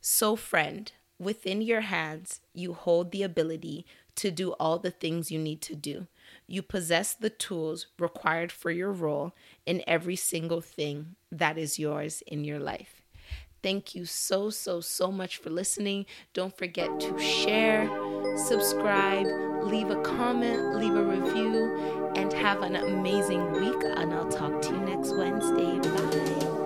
So, 0.00 0.34
friend, 0.34 0.90
within 1.18 1.60
your 1.60 1.82
hands, 1.82 2.40
you 2.54 2.72
hold 2.72 3.10
the 3.10 3.22
ability 3.22 3.84
to 4.16 4.30
do 4.30 4.52
all 4.52 4.78
the 4.78 4.90
things 4.90 5.30
you 5.30 5.38
need 5.38 5.60
to 5.62 5.74
do. 5.74 6.06
You 6.46 6.62
possess 6.62 7.14
the 7.14 7.30
tools 7.30 7.86
required 7.98 8.52
for 8.52 8.70
your 8.70 8.92
role 8.92 9.34
in 9.66 9.82
every 9.86 10.16
single 10.16 10.60
thing 10.60 11.16
that 11.30 11.58
is 11.58 11.78
yours 11.78 12.22
in 12.26 12.44
your 12.44 12.58
life. 12.58 13.02
Thank 13.62 13.94
you 13.94 14.04
so, 14.04 14.50
so, 14.50 14.82
so 14.82 15.10
much 15.10 15.38
for 15.38 15.48
listening. 15.48 16.04
Don't 16.34 16.54
forget 16.54 17.00
to 17.00 17.18
share, 17.18 17.88
subscribe, 18.36 19.26
leave 19.62 19.88
a 19.88 20.02
comment, 20.02 20.76
leave 20.76 20.94
a 20.94 21.02
review, 21.02 22.12
and 22.14 22.30
have 22.34 22.60
an 22.60 22.76
amazing 22.76 23.52
week. 23.52 23.82
And 23.96 24.12
I'll 24.12 24.28
talk 24.28 24.60
to 24.60 24.68
you 24.68 24.80
next 24.80 25.14
Wednesday. 25.16 25.78
Bye. 25.78 26.63